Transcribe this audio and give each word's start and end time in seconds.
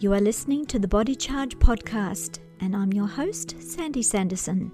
You 0.00 0.14
are 0.14 0.20
listening 0.20 0.64
to 0.68 0.78
the 0.78 0.88
Body 0.88 1.14
Charge 1.14 1.58
podcast, 1.58 2.38
and 2.58 2.74
I'm 2.74 2.90
your 2.90 3.06
host, 3.06 3.60
Sandy 3.60 4.00
Sanderson. 4.00 4.72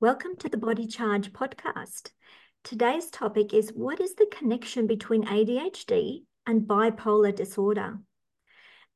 Welcome 0.00 0.36
to 0.40 0.50
the 0.50 0.58
Body 0.58 0.86
Charge 0.86 1.32
podcast. 1.32 2.10
Today's 2.62 3.08
topic 3.08 3.54
is 3.54 3.70
what 3.70 4.00
is 4.00 4.14
the 4.14 4.30
connection 4.30 4.86
between 4.86 5.24
ADHD 5.24 6.24
and 6.46 6.68
bipolar 6.68 7.34
disorder? 7.34 7.98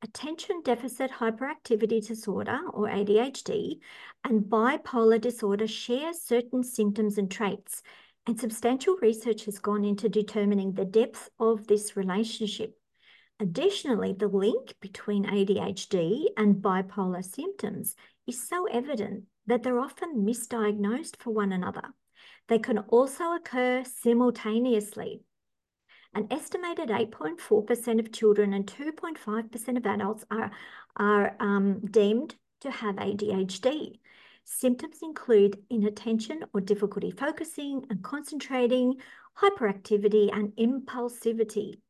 Attention 0.03 0.61
deficit 0.63 1.09
hyperactivity 1.09 2.05
disorder, 2.05 2.59
or 2.71 2.89
ADHD, 2.89 3.79
and 4.23 4.43
bipolar 4.43 5.19
disorder 5.19 5.65
share 5.65 6.13
certain 6.13 6.63
symptoms 6.63 7.17
and 7.17 7.31
traits, 7.31 7.81
and 8.27 8.37
substantial 8.37 8.97
research 9.01 9.45
has 9.45 9.57
gone 9.57 9.85
into 9.85 10.09
determining 10.09 10.73
the 10.73 10.83
depth 10.83 11.29
of 11.39 11.65
this 11.67 11.95
relationship. 11.95 12.77
Additionally, 13.39 14.13
the 14.13 14.27
link 14.27 14.75
between 14.81 15.25
ADHD 15.25 16.25
and 16.35 16.55
bipolar 16.55 17.23
symptoms 17.23 17.95
is 18.27 18.45
so 18.47 18.65
evident 18.65 19.23
that 19.45 19.63
they're 19.63 19.79
often 19.79 20.25
misdiagnosed 20.25 21.15
for 21.17 21.31
one 21.31 21.53
another. 21.53 21.93
They 22.49 22.59
can 22.59 22.79
also 22.79 23.33
occur 23.33 23.85
simultaneously. 23.85 25.21
An 26.13 26.27
estimated 26.29 26.89
8.4% 26.89 27.99
of 27.99 28.11
children 28.11 28.53
and 28.53 28.65
2.5% 28.65 29.77
of 29.77 29.85
adults 29.85 30.25
are, 30.29 30.51
are 30.97 31.35
um, 31.39 31.79
deemed 31.79 32.35
to 32.61 32.71
have 32.71 32.95
ADHD. 32.95 33.99
Symptoms 34.49 34.99
include 35.03 35.61
inattention 35.69 36.45
or 36.53 36.61
difficulty 36.61 37.11
focusing 37.11 37.85
and 37.89 38.01
concentrating, 38.01 38.95
hyperactivity, 39.37 40.33
and 40.33 40.55
impulsivity. 40.55 41.81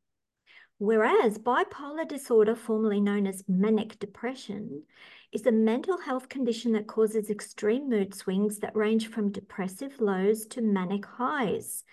Whereas 0.79 1.37
bipolar 1.37 2.07
disorder, 2.07 2.55
formerly 2.55 2.99
known 2.99 3.27
as 3.27 3.43
manic 3.47 3.99
depression, 3.99 4.83
is 5.31 5.45
a 5.45 5.51
mental 5.51 5.99
health 5.99 6.29
condition 6.29 6.71
that 6.71 6.87
causes 6.87 7.29
extreme 7.29 7.89
mood 7.89 8.15
swings 8.15 8.57
that 8.59 8.75
range 8.75 9.07
from 9.07 9.31
depressive 9.31 10.01
lows 10.01 10.47
to 10.47 10.61
manic 10.61 11.05
highs. 11.05 11.83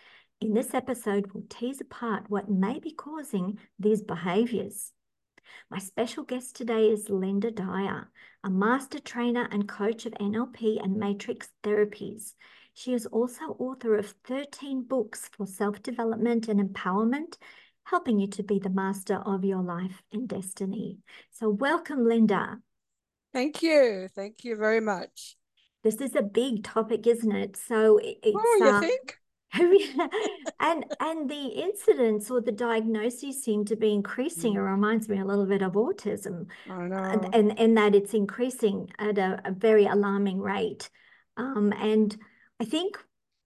In 0.41 0.55
this 0.55 0.73
episode, 0.73 1.31
we'll 1.35 1.45
tease 1.51 1.83
apart 1.83 2.25
what 2.29 2.49
may 2.49 2.79
be 2.79 2.91
causing 2.91 3.59
these 3.79 4.03
behaviors. 4.03 4.94
My 5.71 5.79
special 5.79 6.25
guest 6.25 6.57
today 6.57 6.89
is 6.89 7.09
Lynda 7.09 7.55
Dyer, 7.55 8.11
a 8.43 8.51
master 8.51 8.99
trainer 8.99 9.49
and 9.51 9.69
coach 9.69 10.07
of 10.07 10.13
NLP 10.15 10.83
and 10.83 10.97
matrix 10.97 11.51
therapies. 11.63 12.35
She 12.75 12.93
is 12.93 13.07
also 13.07 13.57
author 13.59 13.97
of 13.97 14.15
13 14.25 14.83
books 14.83 15.31
for 15.37 15.47
self 15.47 15.83
development 15.83 16.49
and 16.49 16.61
empowerment, 16.61 17.39
helping 17.85 18.19
you 18.19 18.27
to 18.29 18.43
be 18.43 18.59
the 18.59 18.71
master 18.71 19.23
of 19.25 19.45
your 19.45 19.63
life 19.63 20.03
and 20.13 20.29
destiny. 20.29 20.99
So, 21.31 21.49
welcome, 21.49 22.01
Lynda. 22.01 22.61
Thank 23.33 23.63
you. 23.63 24.09
Thank 24.15 24.45
you 24.45 24.57
very 24.57 24.81
much. 24.81 25.37
This 25.83 25.97
is 25.97 26.17
a 26.17 26.23
big 26.23 26.65
topic, 26.65 27.07
isn't 27.07 27.33
it? 27.33 27.57
So, 27.57 27.99
it's. 28.03 28.37
Oh, 28.37 28.57
you 28.61 28.67
uh, 28.67 28.81
think? 28.81 29.19
and 30.61 30.85
and 31.01 31.31
the 31.31 31.47
incidence 31.47 32.31
or 32.31 32.41
the 32.41 32.53
diagnoses 32.53 33.43
seem 33.43 33.65
to 33.67 33.77
be 33.77 33.93
increasing. 33.93 34.55
It 34.55 34.59
mm. 34.59 34.71
reminds 34.71 35.09
me 35.09 35.21
a 35.21 35.25
little 35.25 35.47
bit 35.47 35.63
of 35.63 35.73
autism. 35.73 36.47
I 36.69 36.87
know. 36.89 36.97
And, 36.97 37.35
and, 37.35 37.59
and 37.59 37.77
that 37.77 37.95
it's 37.95 38.15
increasing 38.15 38.91
at 38.99 39.19
a, 39.19 39.41
a 39.45 39.53
very 39.53 39.87
alarming 39.87 40.41
rate. 40.41 40.91
Um, 41.37 41.73
and 41.77 42.17
I 42.61 42.65
think 42.65 42.99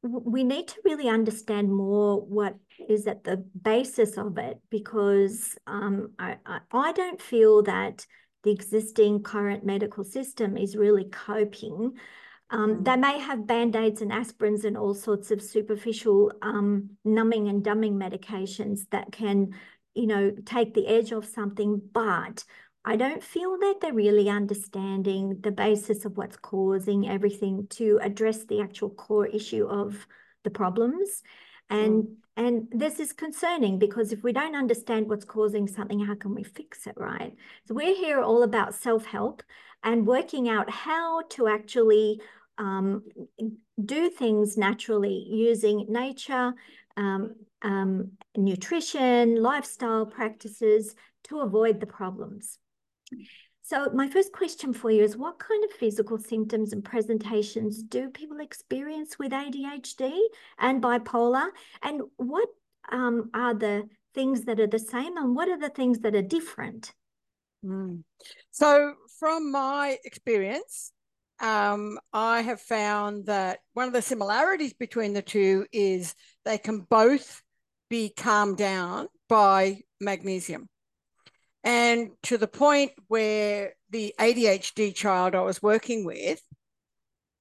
we 0.02 0.44
need 0.44 0.68
to 0.68 0.80
really 0.84 1.08
understand 1.08 1.72
more 1.72 2.20
what 2.20 2.56
is 2.88 3.06
at 3.06 3.24
the 3.24 3.44
basis 3.60 4.16
of 4.16 4.38
it 4.38 4.60
because 4.70 5.58
um, 5.66 6.12
I, 6.18 6.36
I, 6.46 6.60
I 6.70 6.92
don't 6.92 7.20
feel 7.20 7.62
that 7.64 8.06
the 8.44 8.52
existing 8.52 9.22
current 9.22 9.64
medical 9.64 10.04
system 10.04 10.56
is 10.56 10.76
really 10.76 11.04
coping 11.04 11.94
um, 12.50 12.76
mm. 12.76 12.84
They 12.84 12.96
may 12.96 13.18
have 13.18 13.46
band 13.46 13.76
aids 13.76 14.00
and 14.00 14.10
aspirins 14.10 14.64
and 14.64 14.76
all 14.76 14.94
sorts 14.94 15.30
of 15.30 15.42
superficial 15.42 16.32
um, 16.42 16.90
numbing 17.04 17.48
and 17.48 17.62
dumbing 17.62 17.94
medications 17.94 18.88
that 18.90 19.12
can, 19.12 19.54
you 19.94 20.06
know, 20.06 20.32
take 20.44 20.74
the 20.74 20.86
edge 20.86 21.12
off 21.12 21.26
something. 21.26 21.80
But 21.92 22.44
I 22.84 22.96
don't 22.96 23.22
feel 23.22 23.58
that 23.58 23.76
they're 23.80 23.92
really 23.92 24.30
understanding 24.30 25.40
the 25.42 25.50
basis 25.50 26.04
of 26.04 26.16
what's 26.16 26.36
causing 26.36 27.08
everything 27.08 27.66
to 27.70 27.98
address 28.02 28.44
the 28.44 28.62
actual 28.62 28.90
core 28.90 29.26
issue 29.26 29.66
of 29.66 30.06
the 30.44 30.50
problems. 30.50 31.22
And 31.68 32.04
mm. 32.04 32.14
and 32.38 32.68
this 32.70 32.98
is 32.98 33.12
concerning 33.12 33.78
because 33.78 34.10
if 34.10 34.22
we 34.22 34.32
don't 34.32 34.56
understand 34.56 35.06
what's 35.06 35.26
causing 35.26 35.68
something, 35.68 36.00
how 36.00 36.14
can 36.14 36.34
we 36.34 36.44
fix 36.44 36.86
it, 36.86 36.94
right? 36.96 37.34
So 37.66 37.74
we're 37.74 37.94
here 37.94 38.22
all 38.22 38.42
about 38.42 38.74
self-help 38.74 39.42
and 39.82 40.06
working 40.06 40.48
out 40.48 40.70
how 40.70 41.22
to 41.30 41.46
actually 41.46 42.20
um, 42.58 43.02
do 43.82 44.10
things 44.10 44.56
naturally 44.56 45.26
using 45.30 45.86
nature, 45.88 46.52
um, 46.96 47.34
um, 47.62 48.12
nutrition, 48.36 49.40
lifestyle 49.42 50.06
practices 50.06 50.94
to 51.24 51.40
avoid 51.40 51.80
the 51.80 51.86
problems. 51.86 52.58
So 53.62 53.90
my 53.92 54.08
first 54.08 54.32
question 54.32 54.72
for 54.72 54.90
you 54.90 55.02
is 55.02 55.16
what 55.16 55.38
kind 55.38 55.62
of 55.62 55.70
physical 55.72 56.18
symptoms 56.18 56.72
and 56.72 56.82
presentations 56.82 57.82
do 57.82 58.08
people 58.08 58.40
experience 58.40 59.18
with 59.18 59.32
ADHD 59.32 60.18
and 60.58 60.82
bipolar? 60.82 61.48
And 61.82 62.02
what 62.16 62.48
um, 62.90 63.30
are 63.34 63.54
the 63.54 63.88
things 64.14 64.44
that 64.44 64.58
are 64.58 64.66
the 64.66 64.78
same 64.78 65.16
and 65.18 65.36
what 65.36 65.48
are 65.48 65.58
the 65.58 65.68
things 65.68 65.98
that 66.00 66.14
are 66.14 66.22
different? 66.22 66.94
Mm. 67.64 68.04
So 68.50 68.94
from 69.18 69.52
my 69.52 69.98
experience, 70.02 70.92
um, 71.40 71.98
I 72.12 72.42
have 72.42 72.60
found 72.60 73.26
that 73.26 73.60
one 73.74 73.86
of 73.86 73.92
the 73.92 74.02
similarities 74.02 74.74
between 74.74 75.12
the 75.12 75.22
two 75.22 75.66
is 75.72 76.14
they 76.44 76.58
can 76.58 76.80
both 76.80 77.42
be 77.88 78.10
calmed 78.10 78.58
down 78.58 79.08
by 79.28 79.82
magnesium. 80.00 80.68
And 81.64 82.10
to 82.24 82.38
the 82.38 82.48
point 82.48 82.92
where 83.08 83.74
the 83.90 84.14
ADHD 84.18 84.94
child 84.94 85.34
I 85.34 85.40
was 85.40 85.62
working 85.62 86.04
with, 86.04 86.40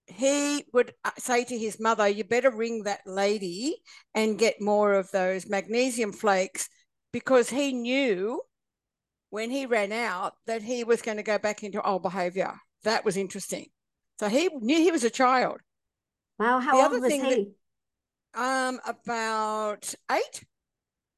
he 0.08 0.64
would 0.74 0.94
uh, 1.04 1.12
say 1.18 1.44
to 1.44 1.58
his 1.58 1.80
mother, 1.80 2.08
You 2.08 2.24
better 2.24 2.52
ring 2.52 2.84
that 2.84 3.02
lady 3.06 3.78
and 4.16 4.40
get 4.40 4.62
more 4.62 4.94
of 4.94 5.12
those 5.12 5.50
magnesium 5.50 6.14
flakes 6.14 6.70
because 7.12 7.50
he 7.50 7.74
knew 7.74 8.42
when 9.30 9.52
he 9.52 9.66
ran 9.66 9.92
out 9.92 10.34
that 10.46 10.62
he 10.62 10.84
was 10.84 11.02
going 11.02 11.18
to 11.18 11.24
go 11.24 11.38
back 11.38 11.64
into 11.64 11.82
old 11.82 12.04
behavior. 12.04 12.54
That 12.84 13.04
was 13.04 13.18
interesting. 13.18 13.68
So 14.20 14.30
he 14.30 14.50
knew 14.62 14.78
he 14.78 14.92
was 14.92 15.04
a 15.04 15.10
child. 15.10 15.60
Wow, 16.40 16.60
how 16.60 16.76
the 16.78 16.94
old 16.94 17.02
was 17.02 17.14
he? 17.14 17.20
That, 18.34 18.40
um, 18.42 18.80
about 18.86 19.94
eight. 20.12 20.44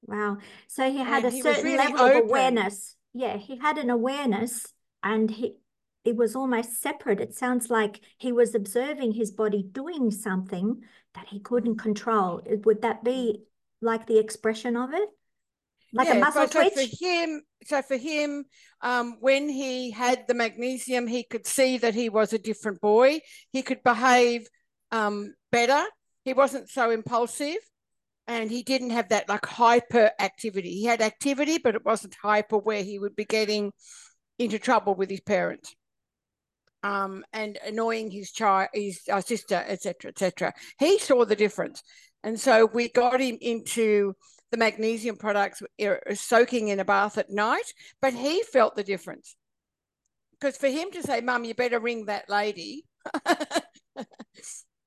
Wow. 0.04 0.38
So 0.68 0.90
he 0.90 0.98
had 0.98 1.24
and 1.24 1.34
a 1.34 1.36
he 1.36 1.42
certain 1.42 1.64
really 1.66 1.78
level 1.78 2.02
open. 2.02 2.18
of 2.18 2.24
awareness. 2.26 2.96
Yeah, 3.14 3.38
he 3.38 3.58
had 3.58 3.78
an 3.78 3.90
awareness 3.90 4.74
and 5.04 5.30
he 5.30 5.56
it 6.06 6.16
was 6.16 6.36
almost 6.36 6.82
separate. 6.82 7.20
It 7.20 7.36
sounds 7.36 7.70
like 7.70 8.00
he 8.18 8.32
was 8.32 8.56
observing 8.56 9.14
his 9.14 9.32
body 9.32 9.64
doing 9.64 10.12
something 10.12 10.82
that 11.14 11.28
he 11.28 11.40
couldn't 11.40 11.78
control. 11.78 12.42
Would 12.46 12.82
that 12.82 13.04
be 13.04 13.44
like 13.82 14.08
the 14.08 14.18
expression 14.18 14.78
of 14.78 14.94
it? 14.94 15.10
Like 15.94 16.08
yeah, 16.08 16.16
a 16.16 16.20
muscle 16.20 16.48
twitch. 16.48 16.74
So 16.74 16.86
for 16.86 17.06
him, 17.06 17.42
so 17.64 17.82
for 17.82 17.98
him, 17.98 18.46
um, 18.82 19.18
when 19.20 19.50
he 19.50 19.92
had 19.92 20.28
the 20.28 20.34
magnesium, 20.34 21.08
he 21.08 21.24
could 21.24 21.48
see 21.48 21.78
that 21.80 21.96
he 21.96 22.10
was 22.10 22.34
a 22.34 22.40
different 22.40 22.80
boy. 22.82 23.20
He 23.52 23.62
could 23.62 23.84
behave 23.84 24.48
um, 24.92 25.34
better. 25.52 25.84
He 26.24 26.34
wasn't 26.34 26.70
so 26.70 26.92
impulsive, 26.92 27.58
and 28.28 28.50
he 28.52 28.64
didn't 28.64 28.92
have 28.92 29.10
that 29.10 29.30
like 29.30 29.46
hyper 29.46 30.12
activity. 30.20 30.72
He 30.72 30.86
had 30.86 31.02
activity, 31.02 31.58
but 31.58 31.76
it 31.76 31.86
wasn't 31.86 32.16
hyper 32.22 32.58
where 32.58 32.84
he 32.84 33.00
would 33.00 33.16
be 33.16 33.26
getting 33.26 33.72
into 34.38 34.60
trouble 34.60 34.96
with 34.96 35.10
his 35.10 35.22
parents. 35.22 35.76
Um, 36.82 37.26
and 37.34 37.58
annoying 37.66 38.10
his 38.10 38.32
child, 38.32 38.70
his 38.74 39.02
uh, 39.12 39.20
sister, 39.20 39.66
etc., 39.68 40.12
etc. 40.12 40.54
He 40.78 40.98
saw 40.98 41.26
the 41.26 41.36
difference, 41.36 41.84
and 42.24 42.40
so 42.40 42.66
we 42.66 42.88
got 42.88 43.20
him 43.20 43.38
into 43.42 44.14
the 44.52 44.58
magnesium 44.58 45.16
products 45.16 45.62
soaking 46.14 46.70
in 46.70 46.80
a 46.80 46.86
bath 46.86 47.18
at 47.18 47.30
night, 47.30 47.74
but 48.02 48.14
he 48.14 48.44
felt 48.44 48.76
the 48.76 48.84
difference. 48.84 49.36
Because 50.40 50.58
for 50.58 50.68
him 50.68 50.92
to 50.92 51.04
say, 51.04 51.22
Mum, 51.22 51.44
you 51.44 51.54
better 51.54 51.80
ring 51.80 52.06
that 52.06 52.30
lady 52.30 52.86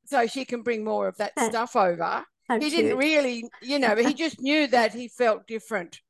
so 0.07 0.27
she 0.27 0.45
can 0.45 0.63
bring 0.63 0.85
more 0.85 1.09
of 1.09 1.17
that 1.19 1.39
stuff 1.39 1.77
over, 1.77 2.25
he 2.49 2.59
cute. 2.59 2.73
didn't 2.73 2.99
really, 2.99 3.45
you 3.61 3.79
know, 3.79 3.97
he 3.97 4.15
just 4.15 4.41
knew 4.41 4.67
that 4.69 4.95
he 4.95 5.09
felt 5.09 5.47
different 5.47 6.01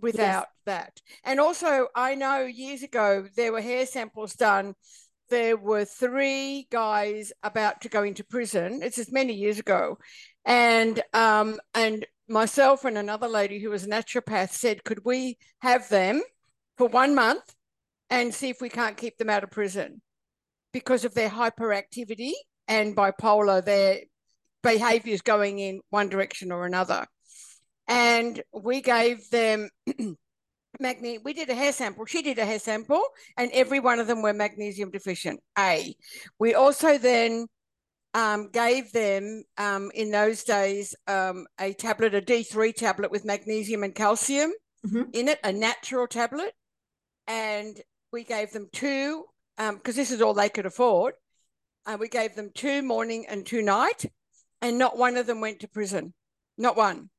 without 0.00 0.46
yes. 0.46 0.62
that. 0.66 1.00
And 1.24 1.40
also, 1.40 1.88
I 1.94 2.14
know 2.14 2.40
years 2.40 2.82
ago 2.82 3.26
there 3.36 3.52
were 3.52 3.60
hair 3.60 3.86
samples 3.86 4.34
done. 4.34 4.74
There 5.28 5.56
were 5.56 5.84
three 5.84 6.68
guys 6.70 7.32
about 7.42 7.80
to 7.82 7.88
go 7.88 8.04
into 8.04 8.24
prison. 8.24 8.80
It's 8.82 8.98
as 8.98 9.10
many 9.10 9.34
years 9.34 9.58
ago, 9.58 9.98
and 10.44 11.02
um, 11.12 11.58
and 11.74 12.06
myself 12.28 12.84
and 12.84 12.98
another 12.98 13.28
lady 13.28 13.60
who 13.60 13.70
was 13.70 13.84
a 13.84 13.88
naturopath 13.88 14.50
said, 14.50 14.84
could 14.84 15.04
we 15.04 15.38
have 15.60 15.88
them 15.88 16.22
for 16.76 16.88
one 16.88 17.14
month 17.14 17.54
and 18.10 18.34
see 18.34 18.48
if 18.48 18.60
we 18.60 18.68
can't 18.68 18.96
keep 18.96 19.16
them 19.18 19.30
out 19.30 19.44
of 19.44 19.50
prison 19.50 20.00
because 20.72 21.04
of 21.04 21.14
their 21.14 21.30
hyperactivity 21.30 22.32
and 22.68 22.96
bipolar, 22.96 23.64
their 23.64 24.00
behaviors 24.62 25.22
going 25.22 25.58
in 25.58 25.80
one 25.90 26.08
direction 26.08 26.52
or 26.52 26.66
another. 26.66 27.06
And 27.88 28.42
we 28.52 28.80
gave 28.80 29.30
them 29.30 29.68
magne- 30.80 31.18
we 31.24 31.32
did 31.32 31.48
a 31.50 31.54
hair 31.54 31.72
sample. 31.72 32.04
She 32.04 32.22
did 32.22 32.38
a 32.38 32.44
hair 32.44 32.58
sample, 32.58 33.02
and 33.36 33.50
every 33.52 33.80
one 33.80 34.00
of 34.00 34.06
them 34.06 34.22
were 34.22 34.32
magnesium 34.32 34.90
deficient. 34.90 35.40
A. 35.58 35.94
We 36.38 36.54
also 36.54 36.98
then 36.98 37.46
um, 38.16 38.48
gave 38.50 38.90
them 38.92 39.44
um, 39.58 39.90
in 39.94 40.10
those 40.10 40.42
days 40.42 40.94
um, 41.06 41.46
a 41.60 41.74
tablet, 41.74 42.14
a 42.14 42.22
D3 42.22 42.74
tablet 42.74 43.10
with 43.10 43.26
magnesium 43.26 43.84
and 43.84 43.94
calcium 43.94 44.52
Mhm. 44.86 45.14
in 45.14 45.28
it, 45.28 45.38
a 45.44 45.52
natural 45.52 46.06
tablet. 46.06 46.54
And 47.26 47.78
we 48.12 48.24
gave 48.24 48.52
them 48.52 48.68
two, 48.72 49.24
because 49.58 49.96
this 49.96 50.10
is 50.10 50.22
all 50.22 50.32
they 50.32 50.48
could 50.48 50.64
afford. 50.64 51.14
Uh, 51.84 51.98
we 52.00 52.08
gave 52.08 52.34
them 52.34 52.50
two 52.54 52.82
morning 52.82 53.26
and 53.28 53.44
two 53.44 53.60
night, 53.62 54.06
and 54.62 54.78
not 54.78 54.96
one 54.96 55.16
of 55.18 55.26
them 55.26 55.40
went 55.42 55.60
to 55.60 55.68
prison. 55.68 56.14
Not 56.56 56.76
one. 56.76 57.10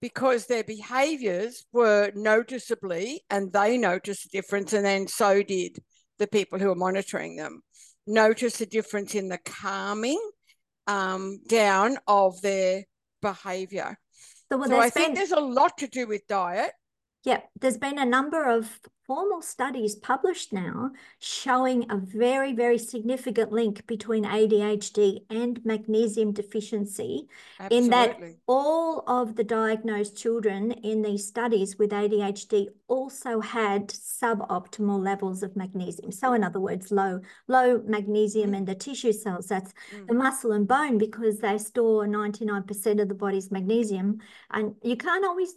Because 0.00 0.46
their 0.46 0.64
behaviors 0.64 1.64
were 1.72 2.10
noticeably, 2.14 3.22
and 3.30 3.52
they 3.52 3.78
noticed 3.78 4.24
the 4.24 4.36
difference, 4.36 4.72
and 4.72 4.84
then 4.84 5.06
so 5.06 5.42
did 5.42 5.78
the 6.18 6.26
people 6.26 6.58
who 6.58 6.68
were 6.68 6.74
monitoring 6.74 7.36
them, 7.36 7.62
notice 8.06 8.60
a 8.60 8.66
difference 8.66 9.14
in 9.14 9.28
the 9.28 9.38
calming 9.38 10.20
um, 10.90 11.38
down 11.46 11.98
of 12.06 12.40
their 12.42 12.84
behavior. 13.22 13.96
So, 14.50 14.62
so 14.64 14.80
I 14.80 14.90
think 14.90 15.14
there's 15.14 15.30
a 15.30 15.40
lot 15.40 15.78
to 15.78 15.86
do 15.86 16.08
with 16.08 16.26
diet. 16.26 16.72
Yeah, 17.24 17.40
there's 17.60 17.78
been 17.78 17.98
a 17.98 18.04
number 18.04 18.48
of 18.48 18.80
formal 19.06 19.42
studies 19.42 19.96
published 19.96 20.52
now 20.52 20.88
showing 21.18 21.84
a 21.90 21.96
very, 21.96 22.52
very 22.52 22.78
significant 22.78 23.50
link 23.50 23.84
between 23.88 24.24
ADHD 24.24 25.24
and 25.28 25.60
magnesium 25.64 26.32
deficiency. 26.32 27.26
In 27.72 27.90
that 27.90 28.20
all 28.46 29.02
of 29.08 29.34
the 29.34 29.42
diagnosed 29.42 30.16
children 30.16 30.70
in 30.70 31.02
these 31.02 31.26
studies 31.26 31.76
with 31.76 31.90
ADHD 31.90 32.68
also 32.86 33.40
had 33.40 33.88
suboptimal 33.88 35.02
levels 35.02 35.42
of 35.42 35.56
magnesium. 35.56 36.12
So, 36.12 36.32
in 36.34 36.44
other 36.44 36.60
words, 36.60 36.92
low, 36.92 37.20
low 37.48 37.82
magnesium 37.84 38.54
in 38.54 38.64
the 38.64 38.76
tissue 38.76 39.12
cells. 39.12 39.48
That's 39.48 39.72
Mm. 39.92 40.06
the 40.06 40.14
muscle 40.14 40.52
and 40.52 40.68
bone 40.68 40.98
because 40.98 41.38
they 41.40 41.58
store 41.58 42.06
99% 42.06 43.00
of 43.00 43.08
the 43.08 43.14
body's 43.14 43.50
magnesium. 43.50 44.20
And 44.52 44.76
you 44.82 44.96
can't 44.96 45.24
always 45.24 45.52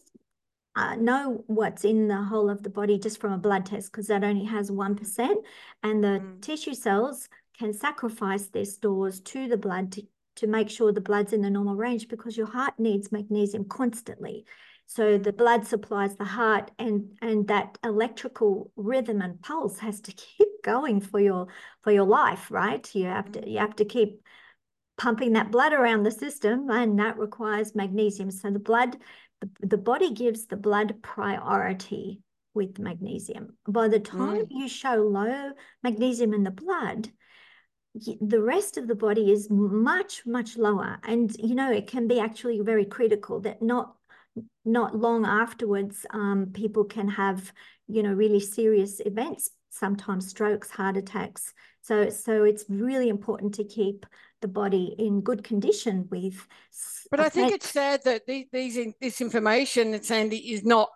uh, 0.75 0.95
know 0.95 1.43
what's 1.47 1.85
in 1.85 2.07
the 2.07 2.23
whole 2.23 2.49
of 2.49 2.63
the 2.63 2.69
body 2.69 2.97
just 2.97 3.19
from 3.19 3.31
a 3.33 3.37
blood 3.37 3.65
test 3.65 3.91
because 3.91 4.07
that 4.07 4.23
only 4.23 4.45
has 4.45 4.71
1%. 4.71 5.37
And 5.83 6.03
the 6.03 6.19
Mm. 6.19 6.41
tissue 6.41 6.73
cells 6.73 7.29
can 7.59 7.73
sacrifice 7.73 8.47
their 8.47 8.65
stores 8.65 9.19
to 9.21 9.47
the 9.47 9.57
blood 9.57 9.91
to, 9.93 10.03
to 10.37 10.47
make 10.47 10.69
sure 10.69 10.91
the 10.91 11.01
blood's 11.01 11.33
in 11.33 11.41
the 11.41 11.49
normal 11.49 11.75
range 11.75 12.07
because 12.07 12.35
your 12.35 12.47
heart 12.47 12.73
needs 12.79 13.11
magnesium 13.11 13.65
constantly. 13.65 14.45
So 14.85 15.17
the 15.17 15.31
blood 15.33 15.65
supplies 15.65 16.15
the 16.15 16.25
heart 16.25 16.71
and 16.77 17.17
and 17.21 17.47
that 17.47 17.77
electrical 17.83 18.71
rhythm 18.75 19.21
and 19.21 19.41
pulse 19.41 19.79
has 19.79 20.01
to 20.01 20.11
keep 20.11 20.47
going 20.63 20.99
for 21.01 21.19
your 21.19 21.47
for 21.81 21.91
your 21.91 22.05
life, 22.05 22.49
right? 22.51 22.83
You 22.95 23.05
have 23.05 23.31
to 23.33 23.49
you 23.49 23.59
have 23.59 23.75
to 23.77 23.85
keep 23.85 24.21
pumping 24.97 25.33
that 25.33 25.51
blood 25.51 25.73
around 25.73 26.03
the 26.03 26.11
system 26.11 26.69
and 26.69 26.99
that 26.99 27.17
requires 27.17 27.75
magnesium. 27.75 28.29
So 28.31 28.51
the 28.51 28.59
blood 28.59 28.97
the, 29.43 29.67
the 29.67 29.77
body 29.77 30.13
gives 30.13 30.45
the 30.45 30.57
blood 30.57 31.01
priority 31.01 32.21
with 32.53 32.79
magnesium. 32.79 33.57
By 33.67 33.87
the 33.87 33.99
time 33.99 34.45
you 34.49 34.67
show 34.67 34.95
low 34.95 35.51
magnesium 35.83 36.33
in 36.33 36.43
the 36.43 36.51
blood, 36.51 37.09
the 38.21 38.41
rest 38.41 38.77
of 38.77 38.87
the 38.87 38.95
body 38.95 39.31
is 39.31 39.47
much 39.49 40.25
much 40.25 40.57
lower. 40.57 40.99
And 41.03 41.35
you 41.37 41.55
know 41.55 41.71
it 41.71 41.87
can 41.87 42.07
be 42.07 42.19
actually 42.19 42.59
very 42.61 42.85
critical 42.85 43.39
that 43.41 43.61
not 43.61 43.95
not 44.65 44.95
long 44.95 45.25
afterwards 45.25 46.05
um, 46.11 46.51
people 46.53 46.85
can 46.85 47.07
have 47.07 47.51
you 47.87 48.03
know 48.03 48.13
really 48.13 48.39
serious 48.39 48.99
events 49.05 49.51
sometimes 49.69 50.27
strokes 50.27 50.69
heart 50.69 50.97
attacks. 50.97 51.53
So 51.81 52.09
so 52.09 52.43
it's 52.43 52.65
really 52.69 53.09
important 53.09 53.55
to 53.55 53.63
keep 53.63 54.05
the 54.43 54.47
body 54.47 54.93
in 54.99 55.21
good 55.21 55.43
condition 55.43 56.07
with 56.11 56.45
But 57.09 57.19
I 57.19 57.29
think 57.29 57.51
it's 57.51 57.69
sad 57.69 58.01
that 58.03 58.27
these, 58.27 58.45
these 58.51 58.93
this 59.01 59.21
information 59.21 59.91
that 59.91 60.05
Sandy 60.05 60.53
is 60.53 60.63
not 60.63 60.89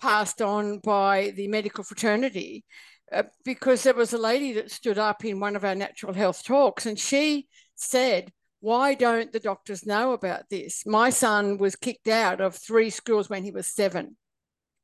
passed 0.00 0.40
on 0.40 0.78
by 0.78 1.32
the 1.34 1.48
medical 1.48 1.82
fraternity, 1.82 2.64
uh, 3.12 3.24
because 3.44 3.82
there 3.82 3.94
was 3.94 4.12
a 4.12 4.18
lady 4.18 4.52
that 4.52 4.70
stood 4.70 4.98
up 4.98 5.24
in 5.24 5.40
one 5.40 5.56
of 5.56 5.64
our 5.64 5.74
natural 5.74 6.12
health 6.12 6.44
talks, 6.44 6.86
and 6.86 6.98
she 6.98 7.48
said, 7.74 8.32
"Why 8.60 8.94
don't 8.94 9.32
the 9.32 9.40
doctors 9.40 9.84
know 9.84 10.12
about 10.12 10.48
this? 10.48 10.84
My 10.86 11.10
son 11.10 11.58
was 11.58 11.74
kicked 11.76 12.08
out 12.08 12.40
of 12.40 12.54
three 12.54 12.90
schools 12.90 13.28
when 13.28 13.42
he 13.44 13.50
was 13.50 13.66
seven. 13.66 14.16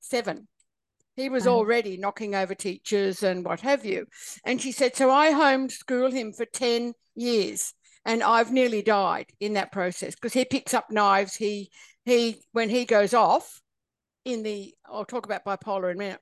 Seven. 0.01 0.49
He 1.17 1.29
was 1.31 1.47
already 1.47 1.97
knocking 1.97 2.35
over 2.35 2.55
teachers 2.55 3.23
and 3.23 3.45
what 3.45 3.61
have 3.61 3.85
you." 3.85 4.07
And 4.45 4.61
she 4.61 4.73
said, 4.73 4.97
"So 4.97 5.11
I 5.11 5.33
homeschooled 5.33 6.13
him 6.13 6.33
for 6.33 6.47
ten 6.47 6.95
years." 7.15 7.73
And 8.07 8.23
I've 8.23 8.53
nearly 8.53 8.83
died 8.83 9.27
in 9.41 9.55
that 9.55 9.73
process 9.73 10.15
because 10.15 10.33
he 10.33 10.45
picks 10.45 10.73
up 10.73 10.91
knives. 10.91 11.35
He 11.35 11.71
he 12.05 12.41
when 12.53 12.71
he 12.71 12.85
goes 12.85 13.13
off 13.13 13.61
in 14.25 14.45
the 14.45 14.73
I'll 14.87 15.05
talk 15.05 15.27
about 15.27 15.45
bipolar 15.45 15.91
in 15.91 15.97
a 15.97 15.99
minute, 15.99 16.21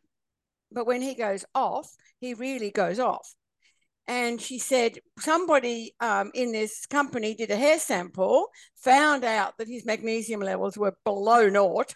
but 0.72 0.86
when 0.86 1.02
he 1.02 1.14
goes 1.14 1.44
off, 1.54 1.94
he 2.18 2.34
really 2.34 2.70
goes 2.70 2.98
off. 2.98 3.34
And 4.06 4.40
she 4.40 4.58
said 4.58 4.98
somebody 5.18 5.94
um, 6.00 6.30
in 6.34 6.52
this 6.52 6.86
company 6.86 7.34
did 7.34 7.50
a 7.50 7.56
hair 7.56 7.78
sample, 7.78 8.48
found 8.76 9.24
out 9.24 9.56
that 9.58 9.68
his 9.68 9.86
magnesium 9.86 10.40
levels 10.40 10.76
were 10.76 10.96
below 11.04 11.48
naught, 11.48 11.94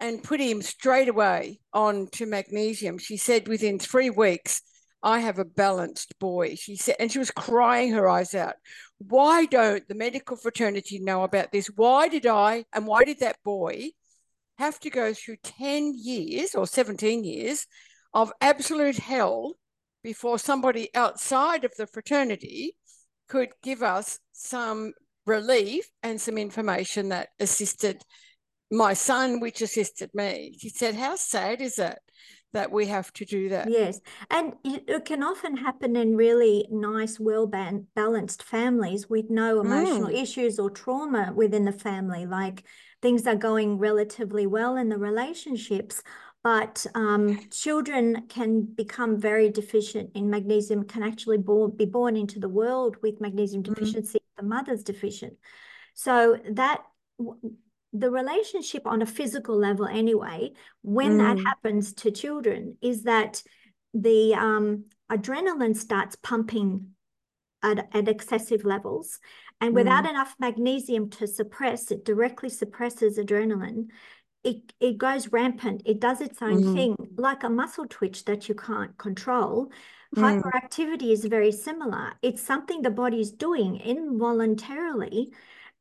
and 0.00 0.22
put 0.22 0.40
him 0.40 0.62
straight 0.62 1.08
away 1.08 1.60
on 1.72 2.08
to 2.12 2.26
magnesium. 2.26 2.98
She 2.98 3.16
said 3.16 3.48
within 3.48 3.78
three 3.78 4.10
weeks, 4.10 4.62
I 5.06 5.20
have 5.20 5.38
a 5.38 5.44
balanced 5.44 6.18
boy. 6.18 6.56
She 6.56 6.74
said, 6.74 6.96
and 6.98 7.12
she 7.12 7.20
was 7.20 7.30
crying 7.30 7.92
her 7.92 8.08
eyes 8.08 8.34
out. 8.34 8.54
Why 8.98 9.46
don't 9.46 9.86
the 9.86 9.94
medical 9.94 10.36
fraternity 10.36 10.98
know 10.98 11.22
about 11.22 11.52
this? 11.52 11.68
Why 11.68 12.08
did 12.08 12.26
I 12.26 12.64
and 12.72 12.88
why 12.88 13.04
did 13.04 13.20
that 13.20 13.36
boy 13.44 13.90
have 14.58 14.80
to 14.80 14.90
go 14.90 15.14
through 15.14 15.36
10 15.44 15.94
years 15.96 16.56
or 16.56 16.66
17 16.66 17.22
years 17.22 17.68
of 18.14 18.32
absolute 18.40 18.96
hell 18.96 19.54
before 20.02 20.40
somebody 20.40 20.92
outside 20.92 21.64
of 21.64 21.70
the 21.78 21.86
fraternity 21.86 22.76
could 23.28 23.50
give 23.62 23.84
us 23.84 24.18
some 24.32 24.92
relief 25.24 25.88
and 26.02 26.20
some 26.20 26.36
information 26.36 27.10
that 27.10 27.28
assisted 27.38 28.02
my 28.72 28.92
son, 28.92 29.38
which 29.38 29.62
assisted 29.62 30.10
me? 30.14 30.56
She 30.58 30.68
said, 30.68 30.96
How 30.96 31.14
sad 31.14 31.60
is 31.60 31.78
it 31.78 32.00
that 32.52 32.72
we 32.72 32.86
have 32.86 33.12
to 33.14 33.24
do 33.24 33.48
that? 33.50 33.68
Yes, 33.70 34.00
and 34.30 34.54
it 34.64 35.04
can 35.04 35.22
often 35.22 35.56
happen 35.56 35.96
in 35.96 36.16
really 36.16 36.66
nice, 36.70 37.18
well 37.18 37.46
balanced 37.46 38.42
families 38.42 39.08
with 39.10 39.30
no 39.30 39.60
emotional 39.60 40.08
Mm. 40.08 40.22
issues 40.22 40.58
or 40.58 40.70
trauma 40.70 41.32
within 41.34 41.64
the 41.64 41.72
family. 41.72 42.26
Like 42.26 42.64
things 43.02 43.26
are 43.26 43.36
going 43.36 43.78
relatively 43.78 44.46
well 44.46 44.76
in 44.76 44.88
the 44.88 44.98
relationships, 44.98 46.02
but 46.42 46.86
um, 46.94 47.38
children 47.50 48.26
can 48.28 48.62
become 48.62 49.18
very 49.18 49.50
deficient 49.50 50.10
in 50.14 50.30
magnesium, 50.30 50.84
can 50.84 51.02
actually 51.02 51.38
born, 51.38 51.72
be 51.76 51.86
born 51.86 52.16
into 52.16 52.38
the 52.38 52.48
world 52.48 52.96
with 53.02 53.20
magnesium 53.20 53.62
Mhm. 53.62 53.74
deficiency. 53.74 54.18
if 54.18 54.36
The 54.36 54.44
mother's 54.44 54.82
deficient. 54.84 55.34
So 55.94 56.38
that 56.50 56.84
the 58.00 58.10
relationship 58.10 58.86
on 58.86 59.02
a 59.02 59.06
physical 59.06 59.56
level 59.56 59.86
anyway, 59.86 60.52
when 60.82 61.18
that 61.18 61.36
Mm. 61.36 61.44
happens 61.44 61.92
to 61.94 62.10
children, 62.10 62.76
is 62.80 63.02
that 63.04 63.42
the 63.94 64.34
um, 64.34 64.84
adrenaline 65.10 65.76
starts 65.76 66.16
pumping 66.16 66.94
at, 67.62 67.88
at 67.92 68.08
excessive 68.08 68.64
levels. 68.64 69.18
And 69.60 69.74
without 69.74 70.08
enough 70.08 70.34
magnesium 70.38 71.08
to 71.10 71.26
suppress, 71.26 71.90
it 71.90 72.04
directly 72.04 72.50
suppresses 72.50 73.18
adrenaline. 73.18 73.88
It, 74.44 74.72
it 74.80 74.98
goes 74.98 75.32
rampant. 75.32 75.82
It 75.86 75.98
does 75.98 76.20
its 76.20 76.42
own 76.42 76.62
Mm. 76.62 76.74
thing, 76.74 76.96
like 77.16 77.42
a 77.42 77.48
muscle 77.48 77.86
twitch 77.88 78.26
that 78.26 78.48
you 78.48 78.54
can't 78.54 78.96
control. 78.98 79.72
Mm. 80.14 80.42
Hyperactivity 80.42 81.10
is 81.10 81.24
very 81.24 81.50
similar. 81.50 82.12
It's 82.22 82.42
something 82.42 82.82
the 82.82 82.90
body's 82.90 83.32
doing 83.32 83.76
involuntarily, 83.80 85.32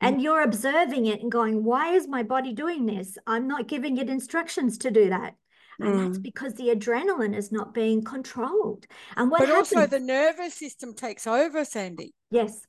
and 0.02 0.22
you're 0.22 0.42
observing 0.42 1.06
it 1.08 1.22
and 1.22 1.32
going, 1.32 1.64
Why 1.64 1.94
is 1.94 2.08
my 2.08 2.24
body 2.24 2.54
doing 2.54 2.86
this? 2.86 3.18
I'm 3.26 3.48
not 3.48 3.68
giving 3.68 3.98
it 3.98 4.10
instructions 4.10 4.78
to 4.80 4.92
do 4.92 5.10
that. 5.10 5.36
And 5.80 6.00
that's 6.00 6.20
Mm. 6.20 6.24
because 6.24 6.54
the 6.54 6.70
adrenaline 6.70 7.36
is 7.36 7.52
not 7.52 7.74
being 7.74 8.04
controlled. 8.04 8.86
And 9.18 9.30
what 9.30 9.40
But 9.40 9.50
happens? 9.50 9.74
also 9.74 9.88
the 9.88 10.00
nervous 10.00 10.54
system 10.54 10.94
takes 10.94 11.28
over, 11.28 11.66
Sandy. 11.66 12.14
Yes. 12.32 12.62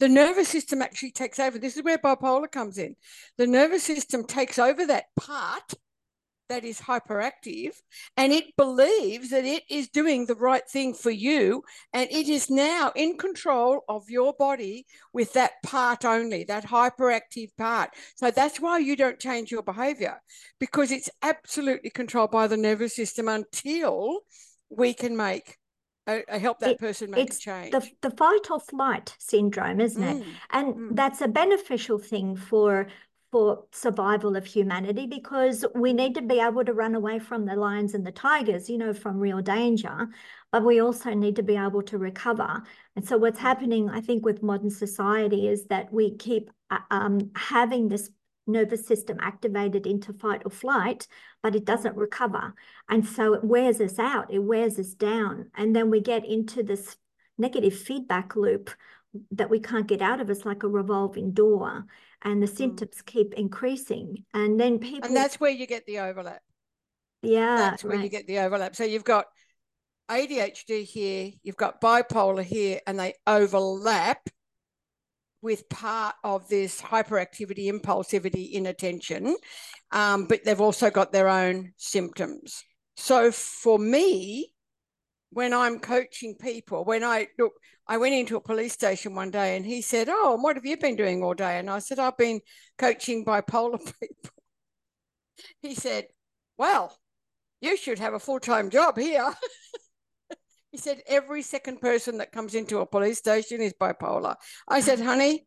the 0.00 0.08
nervous 0.08 0.48
system 0.48 0.82
actually 0.82 1.12
takes 1.12 1.38
over. 1.38 1.56
This 1.56 1.76
is 1.76 1.82
where 1.84 1.98
bipolar 1.98 2.50
comes 2.50 2.78
in. 2.78 2.96
The 3.38 3.46
nervous 3.46 3.84
system 3.84 4.24
takes 4.24 4.58
over 4.58 4.84
that 4.86 5.04
part 5.16 5.74
that 6.48 6.64
is 6.64 6.80
hyperactive 6.80 7.72
and 8.16 8.32
it 8.32 8.56
believes 8.56 9.30
that 9.30 9.44
it 9.44 9.62
is 9.70 9.88
doing 9.88 10.26
the 10.26 10.34
right 10.34 10.68
thing 10.68 10.94
for 10.94 11.10
you 11.10 11.62
and 11.92 12.10
it 12.10 12.28
is 12.28 12.50
now 12.50 12.92
in 12.94 13.16
control 13.16 13.80
of 13.88 14.08
your 14.10 14.34
body 14.38 14.86
with 15.12 15.32
that 15.32 15.52
part 15.62 16.04
only 16.04 16.44
that 16.44 16.66
hyperactive 16.66 17.48
part 17.56 17.90
so 18.14 18.30
that's 18.30 18.60
why 18.60 18.78
you 18.78 18.96
don't 18.96 19.18
change 19.18 19.50
your 19.50 19.62
behavior 19.62 20.20
because 20.60 20.90
it's 20.90 21.10
absolutely 21.22 21.90
controlled 21.90 22.30
by 22.30 22.46
the 22.46 22.56
nervous 22.56 22.94
system 22.94 23.28
until 23.28 24.20
we 24.70 24.92
can 24.92 25.16
make 25.16 25.56
uh, 26.06 26.20
help 26.38 26.58
that 26.60 26.72
it, 26.72 26.78
person 26.78 27.10
make 27.10 27.28
it's 27.28 27.38
a 27.38 27.40
change. 27.40 27.70
The, 27.70 27.88
the 28.02 28.10
fight 28.10 28.50
or 28.50 28.60
flight 28.60 29.16
syndrome, 29.18 29.80
isn't 29.80 30.02
mm. 30.02 30.20
it? 30.20 30.26
And 30.50 30.74
mm. 30.74 30.88
that's 30.92 31.22
a 31.22 31.28
beneficial 31.28 31.98
thing 31.98 32.36
for 32.36 32.88
for 33.34 33.64
survival 33.72 34.36
of 34.36 34.46
humanity 34.46 35.08
because 35.08 35.64
we 35.74 35.92
need 35.92 36.14
to 36.14 36.22
be 36.22 36.38
able 36.38 36.64
to 36.64 36.72
run 36.72 36.94
away 36.94 37.18
from 37.18 37.44
the 37.44 37.56
lions 37.56 37.92
and 37.92 38.06
the 38.06 38.12
tigers, 38.12 38.70
you 38.70 38.78
know, 38.78 38.94
from 38.94 39.18
real 39.18 39.42
danger, 39.42 40.06
but 40.52 40.64
we 40.64 40.80
also 40.80 41.12
need 41.12 41.34
to 41.34 41.42
be 41.42 41.56
able 41.56 41.82
to 41.82 41.98
recover. 41.98 42.62
And 42.94 43.04
so, 43.04 43.18
what's 43.18 43.40
happening, 43.40 43.90
I 43.90 44.00
think, 44.00 44.24
with 44.24 44.44
modern 44.44 44.70
society 44.70 45.48
is 45.48 45.66
that 45.66 45.92
we 45.92 46.16
keep 46.16 46.48
uh, 46.70 46.78
um, 46.92 47.32
having 47.34 47.88
this 47.88 48.08
nervous 48.46 48.86
system 48.86 49.18
activated 49.20 49.84
into 49.84 50.12
fight 50.12 50.42
or 50.44 50.52
flight, 50.52 51.08
but 51.42 51.56
it 51.56 51.64
doesn't 51.64 51.96
recover. 51.96 52.54
And 52.88 53.04
so, 53.04 53.34
it 53.34 53.42
wears 53.42 53.80
us 53.80 53.98
out, 53.98 54.32
it 54.32 54.44
wears 54.44 54.78
us 54.78 54.94
down. 54.94 55.50
And 55.56 55.74
then 55.74 55.90
we 55.90 56.00
get 56.00 56.24
into 56.24 56.62
this 56.62 56.96
negative 57.36 57.76
feedback 57.76 58.36
loop 58.36 58.70
that 59.32 59.50
we 59.50 59.60
can't 59.60 59.86
get 59.86 60.02
out 60.02 60.20
of. 60.20 60.30
It's 60.30 60.44
like 60.44 60.62
a 60.62 60.68
revolving 60.68 61.32
door 61.32 61.84
and 62.22 62.42
the 62.42 62.46
mm. 62.46 62.56
symptoms 62.56 62.96
mm. 62.96 63.06
keep 63.06 63.34
increasing. 63.34 64.24
And 64.32 64.58
then 64.58 64.78
people. 64.78 65.06
And 65.06 65.16
that's 65.16 65.38
where 65.40 65.50
you 65.50 65.66
get 65.66 65.86
the 65.86 66.00
overlap. 66.00 66.42
Yeah. 67.22 67.56
That's 67.56 67.84
where 67.84 67.96
right. 67.96 68.04
you 68.04 68.10
get 68.10 68.26
the 68.26 68.40
overlap. 68.40 68.76
So 68.76 68.84
you've 68.84 69.04
got 69.04 69.26
ADHD 70.10 70.84
here, 70.84 71.30
you've 71.42 71.56
got 71.56 71.80
bipolar 71.80 72.42
here, 72.42 72.80
and 72.86 72.98
they 72.98 73.14
overlap 73.26 74.28
with 75.40 75.68
part 75.68 76.14
of 76.24 76.48
this 76.48 76.80
hyperactivity, 76.80 77.70
impulsivity, 77.70 78.52
inattention. 78.52 79.36
Um, 79.92 80.26
but 80.26 80.44
they've 80.44 80.60
also 80.60 80.90
got 80.90 81.12
their 81.12 81.28
own 81.28 81.72
symptoms. 81.76 82.64
So 82.96 83.30
for 83.30 83.78
me, 83.78 84.53
when 85.34 85.52
I'm 85.52 85.80
coaching 85.80 86.36
people, 86.36 86.84
when 86.84 87.02
I 87.02 87.26
look, 87.38 87.54
I 87.88 87.96
went 87.96 88.14
into 88.14 88.36
a 88.36 88.40
police 88.40 88.72
station 88.72 89.16
one 89.16 89.32
day 89.32 89.56
and 89.56 89.66
he 89.66 89.82
said, 89.82 90.08
Oh, 90.08 90.38
what 90.40 90.56
have 90.56 90.64
you 90.64 90.76
been 90.76 90.94
doing 90.94 91.22
all 91.22 91.34
day? 91.34 91.58
And 91.58 91.68
I 91.68 91.80
said, 91.80 91.98
I've 91.98 92.16
been 92.16 92.40
coaching 92.78 93.24
bipolar 93.24 93.78
people. 94.00 94.30
He 95.60 95.74
said, 95.74 96.06
Well, 96.56 96.96
you 97.60 97.76
should 97.76 97.98
have 97.98 98.14
a 98.14 98.20
full 98.20 98.38
time 98.38 98.70
job 98.70 98.96
here. 98.96 99.34
he 100.70 100.78
said, 100.78 101.02
Every 101.06 101.42
second 101.42 101.80
person 101.80 102.18
that 102.18 102.32
comes 102.32 102.54
into 102.54 102.78
a 102.78 102.86
police 102.86 103.18
station 103.18 103.60
is 103.60 103.74
bipolar. 103.78 104.36
I 104.68 104.80
said, 104.80 105.00
mm-hmm. 105.00 105.08
Honey, 105.08 105.46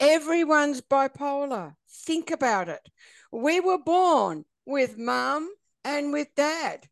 everyone's 0.00 0.80
bipolar. 0.80 1.74
Think 2.06 2.30
about 2.30 2.70
it. 2.70 2.88
We 3.30 3.60
were 3.60 3.78
born 3.78 4.46
with 4.64 4.96
mum 4.96 5.50
and 5.84 6.10
with 6.10 6.28
dad 6.34 6.86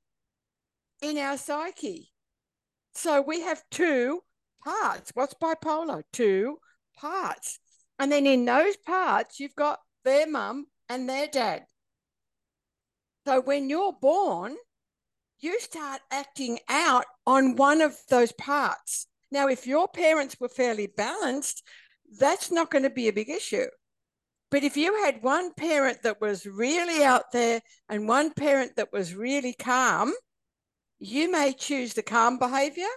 in 1.00 1.16
our 1.16 1.38
psyche. 1.38 2.12
So 2.99 3.23
we 3.23 3.43
have 3.43 3.62
two 3.71 4.23
parts. 4.64 5.12
What's 5.14 5.33
bipolar? 5.35 6.02
Two 6.12 6.59
parts. 6.97 7.61
And 8.00 8.11
then 8.11 8.26
in 8.26 8.45
those 8.45 8.76
parts, 8.76 9.38
you've 9.38 9.55
got 9.55 9.78
their 10.05 10.28
mum 10.28 10.67
and 10.88 11.09
their 11.09 11.28
dad. 11.28 11.67
So 13.25 13.40
when 13.40 13.71
you're 13.71 13.93
born, 13.93 14.57
you 15.38 15.61
start 15.61 16.00
acting 16.11 16.59
out 16.69 17.05
on 17.25 17.55
one 17.55 17.83
of 17.83 17.97
those 18.11 18.33
parts. 18.33 19.07
Now, 19.31 19.47
if 19.47 19.64
your 19.64 19.87
parents 19.87 20.37
were 20.40 20.49
fairly 20.49 20.88
balanced, 20.88 21.62
that's 22.19 22.50
not 22.50 22.69
going 22.69 22.83
to 22.83 22.90
be 22.90 23.07
a 23.07 23.12
big 23.12 23.31
issue. 23.31 23.67
But 24.50 24.64
if 24.64 24.76
you 24.76 25.05
had 25.05 25.23
one 25.23 25.55
parent 25.55 26.02
that 26.02 26.21
was 26.21 26.47
really 26.47 27.05
out 27.05 27.31
there 27.33 27.61
and 27.88 28.09
one 28.09 28.33
parent 28.33 28.75
that 28.75 28.93
was 28.93 29.14
really 29.14 29.52
calm, 29.52 30.12
you 30.99 31.31
may 31.31 31.52
choose 31.52 31.95
the 31.95 32.02
calm 32.02 32.38
behavior 32.38 32.88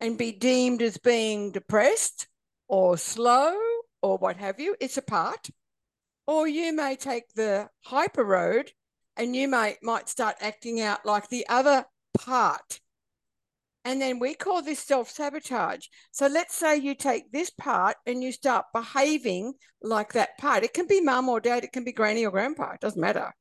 and 0.00 0.18
be 0.18 0.32
deemed 0.32 0.82
as 0.82 0.98
being 0.98 1.52
depressed 1.52 2.26
or 2.68 2.98
slow 2.98 3.56
or 4.02 4.18
what 4.18 4.36
have 4.36 4.60
you. 4.60 4.76
It's 4.80 4.96
a 4.96 5.02
part. 5.02 5.48
Or 6.26 6.48
you 6.48 6.74
may 6.74 6.96
take 6.96 7.32
the 7.34 7.68
hyper 7.84 8.24
road 8.24 8.72
and 9.16 9.34
you 9.34 9.48
may 9.48 9.76
might 9.82 10.08
start 10.08 10.36
acting 10.40 10.80
out 10.80 11.06
like 11.06 11.28
the 11.28 11.46
other 11.48 11.84
part. 12.18 12.80
And 13.84 14.02
then 14.02 14.18
we 14.18 14.34
call 14.34 14.62
this 14.62 14.80
self 14.80 15.08
sabotage. 15.08 15.86
So 16.10 16.26
let's 16.26 16.56
say 16.56 16.76
you 16.76 16.94
take 16.96 17.30
this 17.30 17.50
part 17.50 17.96
and 18.04 18.22
you 18.22 18.32
start 18.32 18.66
behaving 18.74 19.54
like 19.80 20.12
that 20.14 20.36
part. 20.38 20.64
It 20.64 20.74
can 20.74 20.88
be 20.88 21.00
mum 21.00 21.28
or 21.28 21.40
dad, 21.40 21.62
it 21.62 21.72
can 21.72 21.84
be 21.84 21.92
granny 21.92 22.26
or 22.26 22.32
grandpa, 22.32 22.72
it 22.72 22.80
doesn't 22.80 23.00
matter 23.00 23.32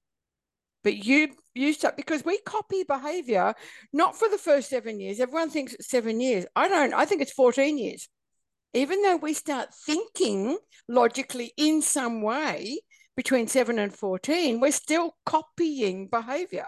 but 0.86 1.04
you 1.04 1.30
you 1.56 1.74
start 1.74 1.96
because 1.96 2.24
we 2.26 2.38
copy 2.40 2.84
behavior 2.84 3.56
not 3.94 4.16
for 4.16 4.30
the 4.30 4.38
first 4.38 4.70
seven 4.70 5.00
years. 5.00 5.20
Everyone 5.20 5.50
thinks 5.50 5.74
it's 5.74 5.90
seven 5.90 6.20
years. 6.20 6.46
I 6.56 6.68
don't 6.68 6.94
i 6.94 7.06
think 7.06 7.22
it's 7.22 7.32
14 7.32 7.78
years. 7.78 8.08
Even 8.74 9.02
though 9.02 9.16
we 9.16 9.34
start 9.34 9.70
thinking 9.86 10.58
logically 10.88 11.54
in 11.58 11.82
some 11.82 12.22
way 12.22 12.80
between 13.16 13.48
7 13.48 13.80
and 13.80 13.94
14 13.94 14.60
we're 14.60 14.72
still 14.72 15.16
copying 15.26 16.10
behavior. 16.10 16.68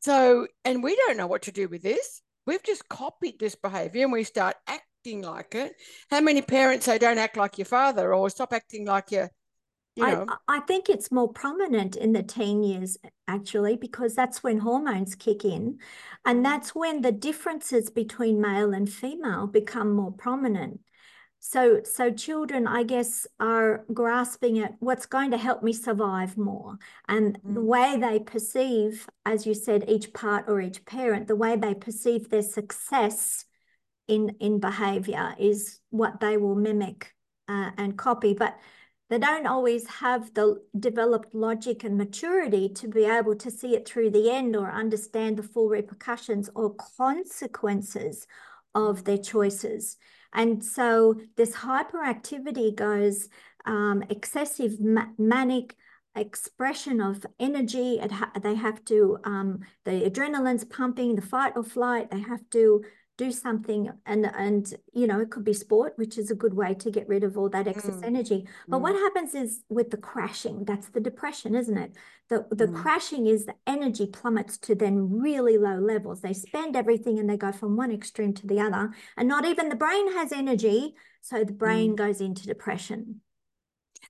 So 0.00 0.48
and 0.64 0.82
we 0.82 0.96
don't 0.96 1.16
know 1.16 1.28
what 1.28 1.42
to 1.42 1.52
do 1.52 1.68
with 1.68 1.82
this. 1.82 2.20
We've 2.46 2.62
just 2.62 2.88
copied 2.88 3.38
this 3.38 3.54
behavior 3.54 4.02
and 4.04 4.12
we 4.12 4.24
start 4.24 4.56
acting 4.66 5.22
like 5.22 5.54
it. 5.54 5.74
How 6.10 6.20
many 6.20 6.42
parents 6.42 6.86
say 6.86 6.98
don't 6.98 7.18
act 7.18 7.36
like 7.36 7.58
your 7.58 7.66
father 7.66 8.12
or 8.12 8.28
stop 8.28 8.52
acting 8.52 8.86
like 8.86 9.12
your 9.12 9.30
you 10.00 10.06
know. 10.06 10.26
I, 10.48 10.56
I 10.56 10.60
think 10.60 10.88
it's 10.88 11.12
more 11.12 11.28
prominent 11.28 11.96
in 11.96 12.12
the 12.12 12.22
teen 12.22 12.62
years 12.62 12.98
actually 13.28 13.76
because 13.76 14.14
that's 14.14 14.42
when 14.42 14.58
hormones 14.58 15.14
kick 15.14 15.44
in 15.44 15.78
and 16.24 16.36
mm-hmm. 16.36 16.42
that's 16.42 16.74
when 16.74 17.02
the 17.02 17.12
differences 17.12 17.90
between 17.90 18.40
male 18.40 18.72
and 18.72 18.90
female 18.90 19.46
become 19.46 19.92
more 19.94 20.12
prominent 20.12 20.80
so 21.38 21.80
so 21.84 22.10
children 22.10 22.66
i 22.66 22.82
guess 22.82 23.26
are 23.40 23.84
grasping 23.94 24.58
at 24.58 24.74
what's 24.80 25.06
going 25.06 25.30
to 25.30 25.38
help 25.38 25.62
me 25.62 25.72
survive 25.72 26.36
more 26.36 26.76
and 27.08 27.40
mm. 27.42 27.54
the 27.54 27.62
way 27.62 27.96
they 27.98 28.18
perceive 28.18 29.08
as 29.24 29.46
you 29.46 29.54
said 29.54 29.84
each 29.88 30.12
part 30.12 30.44
or 30.48 30.60
each 30.60 30.84
parent 30.84 31.26
the 31.28 31.36
way 31.36 31.56
they 31.56 31.74
perceive 31.74 32.28
their 32.28 32.42
success 32.42 33.46
in 34.06 34.28
in 34.40 34.60
behavior 34.60 35.34
is 35.38 35.80
what 35.88 36.20
they 36.20 36.36
will 36.36 36.54
mimic 36.54 37.14
uh, 37.48 37.70
and 37.78 37.96
copy 37.96 38.34
but 38.34 38.58
they 39.10 39.18
don't 39.18 39.46
always 39.46 39.86
have 39.88 40.32
the 40.34 40.62
developed 40.78 41.34
logic 41.34 41.82
and 41.82 41.98
maturity 41.98 42.68
to 42.68 42.86
be 42.86 43.04
able 43.04 43.34
to 43.34 43.50
see 43.50 43.74
it 43.74 43.86
through 43.86 44.10
the 44.10 44.30
end 44.30 44.54
or 44.54 44.70
understand 44.70 45.36
the 45.36 45.42
full 45.42 45.68
repercussions 45.68 46.48
or 46.54 46.74
consequences 46.74 48.28
of 48.74 49.02
their 49.04 49.18
choices. 49.18 49.96
And 50.32 50.64
so 50.64 51.20
this 51.36 51.56
hyperactivity 51.56 52.74
goes 52.74 53.28
um, 53.66 54.04
excessive 54.08 54.80
ma 54.80 55.06
manic 55.18 55.74
expression 56.14 57.00
of 57.00 57.26
energy. 57.40 57.98
Ha 57.98 58.30
they 58.40 58.54
have 58.54 58.84
to, 58.84 59.18
um, 59.24 59.60
the 59.84 60.08
adrenaline's 60.08 60.64
pumping, 60.64 61.16
the 61.16 61.22
fight 61.22 61.54
or 61.56 61.64
flight, 61.64 62.12
they 62.12 62.20
have 62.20 62.48
to 62.50 62.84
do 63.20 63.30
something 63.30 63.92
and 64.06 64.24
and 64.34 64.72
you 64.94 65.06
know 65.06 65.20
it 65.20 65.30
could 65.30 65.44
be 65.44 65.52
sport 65.52 65.92
which 65.96 66.16
is 66.16 66.30
a 66.30 66.34
good 66.34 66.54
way 66.54 66.72
to 66.72 66.90
get 66.90 67.06
rid 67.06 67.22
of 67.22 67.36
all 67.36 67.50
that 67.50 67.68
excess 67.68 67.96
mm. 67.96 68.06
energy 68.06 68.48
but 68.66 68.78
mm. 68.78 68.80
what 68.80 68.94
happens 68.94 69.34
is 69.34 69.60
with 69.68 69.90
the 69.90 69.96
crashing 69.98 70.64
that's 70.64 70.88
the 70.88 71.00
depression 71.00 71.54
isn't 71.54 71.76
it 71.76 71.92
the 72.30 72.46
the 72.50 72.66
mm. 72.66 72.74
crashing 72.74 73.26
is 73.26 73.44
the 73.44 73.54
energy 73.66 74.06
plummets 74.06 74.56
to 74.56 74.74
then 74.74 75.20
really 75.20 75.58
low 75.58 75.78
levels 75.78 76.22
they 76.22 76.32
spend 76.32 76.74
everything 76.74 77.18
and 77.18 77.28
they 77.28 77.36
go 77.36 77.52
from 77.52 77.76
one 77.76 77.92
extreme 77.92 78.32
to 78.32 78.46
the 78.46 78.58
other 78.58 78.90
and 79.18 79.28
not 79.28 79.44
even 79.44 79.68
the 79.68 79.76
brain 79.76 80.10
has 80.14 80.32
energy 80.32 80.94
so 81.20 81.44
the 81.44 81.52
brain 81.52 81.92
mm. 81.92 81.96
goes 81.96 82.22
into 82.22 82.46
depression 82.46 83.20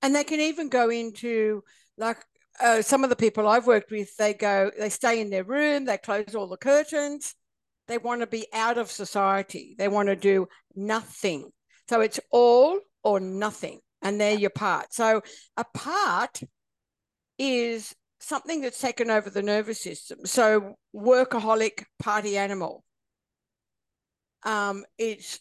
and 0.03 0.15
they 0.15 0.23
can 0.23 0.39
even 0.39 0.69
go 0.69 0.89
into 0.89 1.65
like 1.99 2.19
uh, 2.61 2.81
some 2.81 3.03
of 3.03 3.11
the 3.11 3.17
people 3.17 3.49
I've 3.49 3.67
worked 3.67 3.91
with, 3.91 4.15
they 4.17 4.35
go, 4.35 4.71
they 4.79 4.91
stay 4.91 5.21
in 5.21 5.31
their 5.31 5.45
room, 5.45 5.87
they 5.87 5.97
close 5.97 6.35
all 6.35 6.49
the 6.49 6.59
curtains, 6.59 7.35
they 7.91 7.99
want 7.99 8.21
to 8.21 8.27
be 8.27 8.47
out 8.53 8.79
of 8.79 8.91
society. 8.91 9.75
They 9.77 9.89
want 9.89 10.09
to 10.09 10.17
do 10.17 10.47
nothing. 10.77 11.51
So 11.89 12.01
it's 12.01 12.21
all 12.31 12.79
or 13.03 13.19
nothing. 13.19 13.81
And 14.01 14.21
they're 14.21 14.39
your 14.39 14.51
part. 14.51 14.95
So 14.95 15.23
a 15.57 15.65
part 15.75 16.41
is 17.37 17.93
something 18.21 18.61
that's 18.61 18.81
taken 18.81 19.11
over 19.11 19.29
the 19.29 19.43
nervous 19.43 19.81
system. 19.81 20.19
So 20.25 20.77
workaholic 20.95 21.85
party 21.99 22.37
animal. 22.39 22.85
Um, 24.45 24.85
it's 24.97 25.41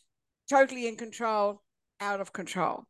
totally 0.50 0.88
in 0.88 0.96
control, 0.96 1.62
out 2.02 2.20
of 2.20 2.34
control. 2.34 2.86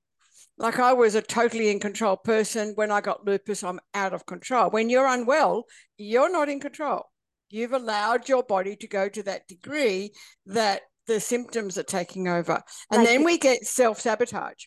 Like 0.58 0.80
I 0.80 0.94
was 0.94 1.16
a 1.16 1.22
totally 1.22 1.70
in 1.70 1.82
control 1.82 2.16
person. 2.16 2.72
When 2.76 2.92
I 2.92 3.02
got 3.02 3.26
lupus, 3.26 3.64
I'm 3.64 3.80
out 3.94 4.14
of 4.14 4.26
control. 4.26 4.70
When 4.70 4.90
you're 4.90 5.08
unwell, 5.08 5.66
you're 5.98 6.32
not 6.32 6.48
in 6.48 6.62
control. 6.62 7.04
You've 7.50 7.74
allowed 7.74 8.30
your 8.30 8.44
body 8.44 8.76
to 8.78 8.88
go 8.88 9.10
to 9.10 9.24
that 9.24 9.48
degree 9.48 10.14
that 10.46 10.82
the 11.08 11.20
symptoms 11.20 11.78
are 11.78 11.84
taking 11.84 12.28
over. 12.28 12.62
And 12.92 13.00
Like 13.00 13.08
then 13.08 13.24
we 13.24 13.38
get 13.38 13.66
self 13.66 14.00
sabotage 14.00 14.66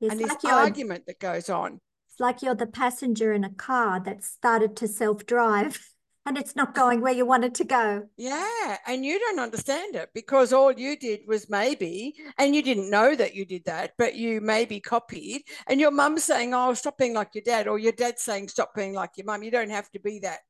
It's 0.00 0.12
and 0.12 0.20
this 0.20 0.30
like 0.30 0.44
argument 0.44 1.04
that 1.06 1.20
goes 1.20 1.48
on. 1.50 1.80
it's 2.08 2.20
like 2.20 2.42
you're 2.42 2.54
the 2.54 2.66
passenger 2.66 3.32
in 3.32 3.44
a 3.44 3.50
car 3.50 4.00
that 4.00 4.24
started 4.24 4.76
to 4.76 4.88
self-drive 4.88 5.78
and 6.26 6.36
it's 6.38 6.54
not 6.56 6.74
going 6.74 7.00
where 7.00 7.12
you 7.12 7.26
want 7.26 7.44
it 7.44 7.54
to 7.54 7.64
go. 7.64 8.08
Yeah. 8.16 8.76
And 8.86 9.04
you 9.04 9.18
don't 9.18 9.40
understand 9.40 9.96
it 9.96 10.10
because 10.14 10.52
all 10.52 10.72
you 10.72 10.96
did 10.96 11.20
was 11.26 11.48
maybe, 11.50 12.14
and 12.38 12.54
you 12.54 12.62
didn't 12.62 12.90
know 12.90 13.14
that 13.14 13.34
you 13.34 13.44
did 13.44 13.64
that, 13.64 13.92
but 13.98 14.14
you 14.16 14.40
maybe 14.40 14.80
copied. 14.80 15.42
And 15.66 15.80
your 15.80 15.90
mum's 15.90 16.24
saying, 16.24 16.52
Oh, 16.54 16.74
stop 16.74 16.98
being 16.98 17.14
like 17.14 17.34
your 17.34 17.42
dad, 17.44 17.66
or 17.68 17.78
your 17.78 17.92
dad's 17.92 18.22
saying, 18.22 18.48
Stop 18.48 18.74
being 18.74 18.92
like 18.94 19.12
your 19.16 19.24
mum. 19.26 19.42
You 19.42 19.50
don't 19.50 19.70
have 19.70 19.90
to 19.92 20.00
be 20.00 20.20
that 20.20 20.40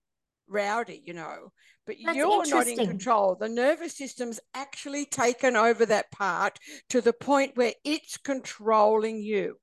rowdy, 0.50 1.02
you 1.04 1.14
know. 1.14 1.52
But 1.86 1.96
That's 2.04 2.16
you're 2.16 2.46
not 2.46 2.66
in 2.68 2.86
control. 2.86 3.36
The 3.40 3.48
nervous 3.48 3.96
system's 3.96 4.38
actually 4.54 5.06
taken 5.06 5.56
over 5.56 5.86
that 5.86 6.10
part 6.10 6.58
to 6.90 7.00
the 7.00 7.12
point 7.12 7.56
where 7.56 7.72
it's 7.84 8.18
controlling 8.18 9.22
you. 9.22 9.56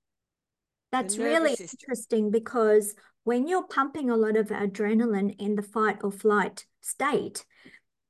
That's 0.91 1.17
really 1.17 1.55
system. 1.55 1.77
interesting 1.81 2.31
because 2.31 2.95
when 3.23 3.47
you're 3.47 3.67
pumping 3.67 4.09
a 4.09 4.15
lot 4.15 4.37
of 4.37 4.47
adrenaline 4.47 5.35
in 5.37 5.55
the 5.55 5.61
fight 5.61 5.97
or 6.01 6.11
flight 6.11 6.65
state, 6.81 7.45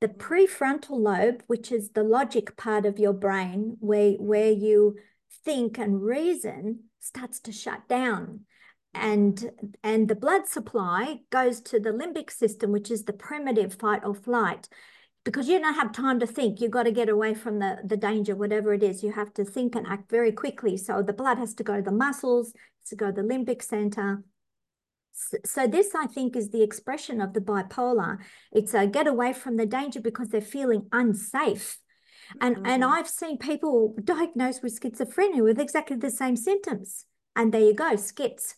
the 0.00 0.08
prefrontal 0.08 1.00
lobe, 1.00 1.42
which 1.48 1.72
is 1.72 1.90
the 1.90 2.04
logic 2.04 2.56
part 2.56 2.86
of 2.86 2.98
your 2.98 3.12
brain, 3.12 3.76
where, 3.80 4.12
where 4.12 4.52
you 4.52 4.96
think 5.44 5.76
and 5.78 6.02
reason, 6.02 6.84
starts 7.00 7.40
to 7.40 7.52
shut 7.52 7.88
down. 7.88 8.40
And, 8.94 9.50
and 9.82 10.08
the 10.08 10.16
blood 10.16 10.46
supply 10.46 11.20
goes 11.30 11.60
to 11.62 11.78
the 11.78 11.90
limbic 11.90 12.30
system, 12.30 12.72
which 12.72 12.90
is 12.90 13.04
the 13.04 13.12
primitive 13.12 13.74
fight 13.74 14.02
or 14.04 14.14
flight. 14.14 14.68
Because 15.24 15.48
you 15.48 15.58
don't 15.58 15.74
have 15.74 15.92
time 15.92 16.20
to 16.20 16.26
think, 16.26 16.60
you've 16.60 16.70
got 16.70 16.84
to 16.84 16.92
get 16.92 17.08
away 17.08 17.34
from 17.34 17.58
the, 17.58 17.78
the 17.84 17.96
danger, 17.96 18.34
whatever 18.34 18.72
it 18.72 18.82
is. 18.82 19.02
You 19.02 19.12
have 19.12 19.34
to 19.34 19.44
think 19.44 19.74
and 19.74 19.86
act 19.86 20.10
very 20.10 20.32
quickly. 20.32 20.76
So 20.76 21.02
the 21.02 21.12
blood 21.12 21.38
has 21.38 21.54
to 21.54 21.64
go 21.64 21.76
to 21.76 21.82
the 21.82 21.92
muscles, 21.92 22.54
to 22.86 22.96
go 22.96 23.06
to 23.06 23.22
the 23.22 23.28
limbic 23.28 23.62
center. 23.62 24.24
So 25.44 25.66
this, 25.66 25.94
I 25.94 26.06
think, 26.06 26.36
is 26.36 26.50
the 26.50 26.62
expression 26.62 27.20
of 27.20 27.32
the 27.34 27.40
bipolar. 27.40 28.18
It's 28.52 28.72
a 28.72 28.86
get 28.86 29.06
away 29.06 29.32
from 29.32 29.56
the 29.56 29.66
danger 29.66 30.00
because 30.00 30.28
they're 30.28 30.40
feeling 30.40 30.86
unsafe. 30.92 31.78
And 32.40 32.58
and 32.64 32.82
Mhm. 32.82 32.88
I've 32.88 33.08
seen 33.08 33.36
people 33.38 33.96
diagnosed 34.02 34.62
with 34.62 34.78
schizophrenia 34.78 35.42
with 35.42 35.58
exactly 35.58 35.96
the 35.96 36.10
same 36.10 36.36
symptoms. 36.36 37.04
And 37.34 37.52
there 37.52 37.62
you 37.62 37.74
go, 37.74 37.96
schiz, 37.96 38.54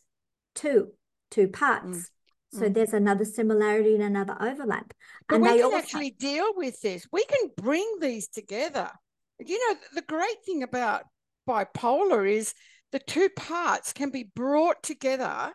two, 0.61 0.89
two 1.31 1.49
parts. 1.49 2.11
So 2.53 2.63
mm. 2.63 2.75
there's 2.75 2.93
another 2.93 3.25
similarity 3.25 3.95
and 3.95 4.03
another 4.03 4.37
overlap. 4.41 4.93
But 5.29 5.37
and 5.37 5.45
we 5.45 5.51
they 5.51 5.57
can 5.57 5.65
also, 5.65 5.77
actually 5.77 6.11
deal 6.11 6.53
with 6.57 6.81
this. 6.81 7.07
We 7.13 7.25
can 7.25 7.51
bring 7.57 7.99
these 8.01 8.29
together. 8.29 8.91
You 9.39 9.59
know, 9.69 9.79
the 9.95 10.03
great 10.03 10.45
thing 10.45 10.63
about 10.63 11.05
bipolar 11.49 12.31
is 12.31 12.55
the 12.93 12.99
two 12.99 13.29
parts 13.31 13.93
can 13.93 14.11
be 14.11 14.31
brought 14.35 14.83
together 14.83 15.53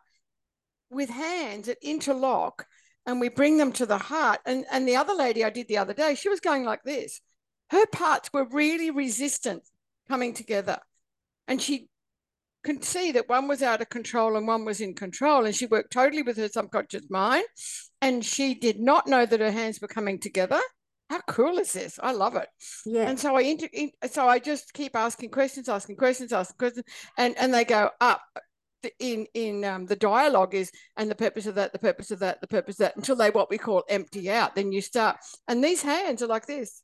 with 0.90 1.10
hands 1.10 1.68
that 1.68 1.78
interlock 1.82 2.66
and 3.06 3.20
we 3.20 3.30
bring 3.30 3.58
them 3.58 3.72
to 3.74 3.86
the 3.86 3.98
heart. 3.98 4.40
And, 4.46 4.66
and 4.72 4.88
the 4.88 4.96
other 4.96 5.14
lady 5.14 5.44
I 5.44 5.50
did 5.50 5.68
the 5.68 5.78
other 5.78 5.94
day, 5.94 6.16
she 6.16 6.30
was 6.30 6.40
going 6.40 6.64
like 6.64 6.84
this. 6.84 7.22
Her 7.70 7.86
parts 7.88 8.32
were 8.34 8.46
really 8.46 8.90
resistant 8.90 9.64
coming 10.08 10.34
together. 10.34 10.80
And 11.48 11.62
she 11.62 11.90
could 12.65 12.84
see 12.84 13.12
that 13.13 13.29
one 13.29 13.48
was 13.48 13.62
out 13.62 13.81
of 13.81 13.89
control 13.89 14.36
and 14.36 14.48
one 14.48 14.65
was 14.65 14.81
in 14.81 14.93
control. 14.95 15.45
And 15.45 15.55
she 15.55 15.67
worked 15.67 15.93
totally 15.93 16.24
with 16.24 16.38
her 16.38 16.50
subconscious 16.50 17.10
mind. 17.10 17.45
And 18.01 18.25
she 18.25 18.55
did 18.55 18.79
not 18.79 19.07
know 19.07 19.25
that 19.25 19.39
her 19.39 19.51
hands 19.51 19.79
were 19.79 19.88
coming 19.88 20.19
together. 20.19 20.60
How 21.10 21.21
cool 21.28 21.60
is 21.60 21.71
this? 21.73 21.99
I 22.01 22.12
love 22.13 22.36
it. 22.36 22.49
yeah, 22.86 23.08
And 23.08 23.19
so 23.19 23.36
I 23.36 23.41
inter- 23.41 23.69
in, 23.71 23.91
so 24.12 24.28
I 24.28 24.39
just 24.39 24.73
keep 24.73 24.95
asking 24.95 25.30
questions, 25.30 25.69
asking 25.69 25.97
questions, 25.97 26.34
asking 26.34 26.58
questions, 26.58 26.86
and 27.17 27.38
and 27.38 27.54
they 27.54 27.63
go 27.63 27.91
up. 28.01 28.21
In 28.99 29.25
in 29.34 29.63
um, 29.65 29.88
the 29.88 29.95
dialogue 29.95 30.54
is 30.54 30.71
and 30.95 31.10
the 31.10 31.15
purpose 31.15 31.47
of 31.47 31.56
that, 31.56 31.73
the 31.73 31.80
purpose 31.80 32.12
of 32.12 32.19
that, 32.19 32.39
the 32.41 32.47
purpose 32.47 32.75
of 32.75 32.80
that, 32.86 32.95
until 32.95 33.15
they 33.15 33.32
what 33.32 33.49
we 33.49 33.58
call 33.58 33.84
empty 33.89 34.30
out. 34.30 34.54
Then 34.54 34.71
you 34.71 34.82
start, 34.82 35.17
and 35.47 35.63
these 35.63 35.82
hands 35.82 36.21
are 36.21 36.28
like 36.28 36.45
this. 36.45 36.84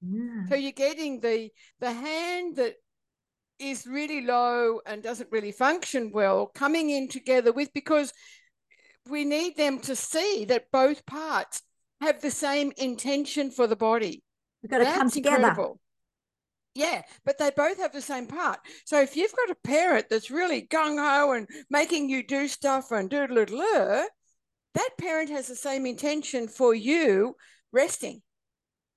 yeah. 0.00 0.46
So 0.48 0.54
you're 0.54 0.72
getting 0.72 1.20
the 1.20 1.50
the 1.80 1.92
hand 1.92 2.56
that 2.56 2.76
is 3.58 3.86
really 3.86 4.20
low 4.20 4.80
and 4.86 5.02
doesn't 5.02 5.30
really 5.32 5.52
function 5.52 6.10
well 6.12 6.46
coming 6.54 6.90
in 6.90 7.08
together 7.08 7.52
with 7.52 7.72
because 7.74 8.12
we 9.08 9.24
need 9.24 9.56
them 9.56 9.80
to 9.80 9.96
see 9.96 10.44
that 10.46 10.70
both 10.70 11.04
parts 11.06 11.62
have 12.00 12.20
the 12.20 12.30
same 12.30 12.72
intention 12.76 13.50
for 13.50 13.66
the 13.66 13.76
body. 13.76 14.22
We've 14.62 14.70
got 14.70 14.78
to 14.78 14.84
come 14.84 14.98
That's 14.98 15.14
together. 15.14 15.36
incredible. 15.36 15.80
Yeah, 16.74 17.02
but 17.24 17.38
they 17.38 17.50
both 17.50 17.78
have 17.78 17.92
the 17.92 18.00
same 18.00 18.26
part. 18.26 18.60
So 18.84 19.00
if 19.00 19.16
you've 19.16 19.34
got 19.34 19.50
a 19.50 19.56
parent 19.64 20.06
that's 20.08 20.30
really 20.30 20.62
gung 20.62 20.98
ho 20.98 21.32
and 21.32 21.48
making 21.70 22.08
you 22.08 22.24
do 22.24 22.46
stuff 22.46 22.92
and 22.92 23.10
do 23.10 23.26
that 24.74 24.90
parent 24.98 25.30
has 25.30 25.48
the 25.48 25.56
same 25.56 25.86
intention 25.86 26.46
for 26.46 26.74
you 26.74 27.34
resting 27.72 28.22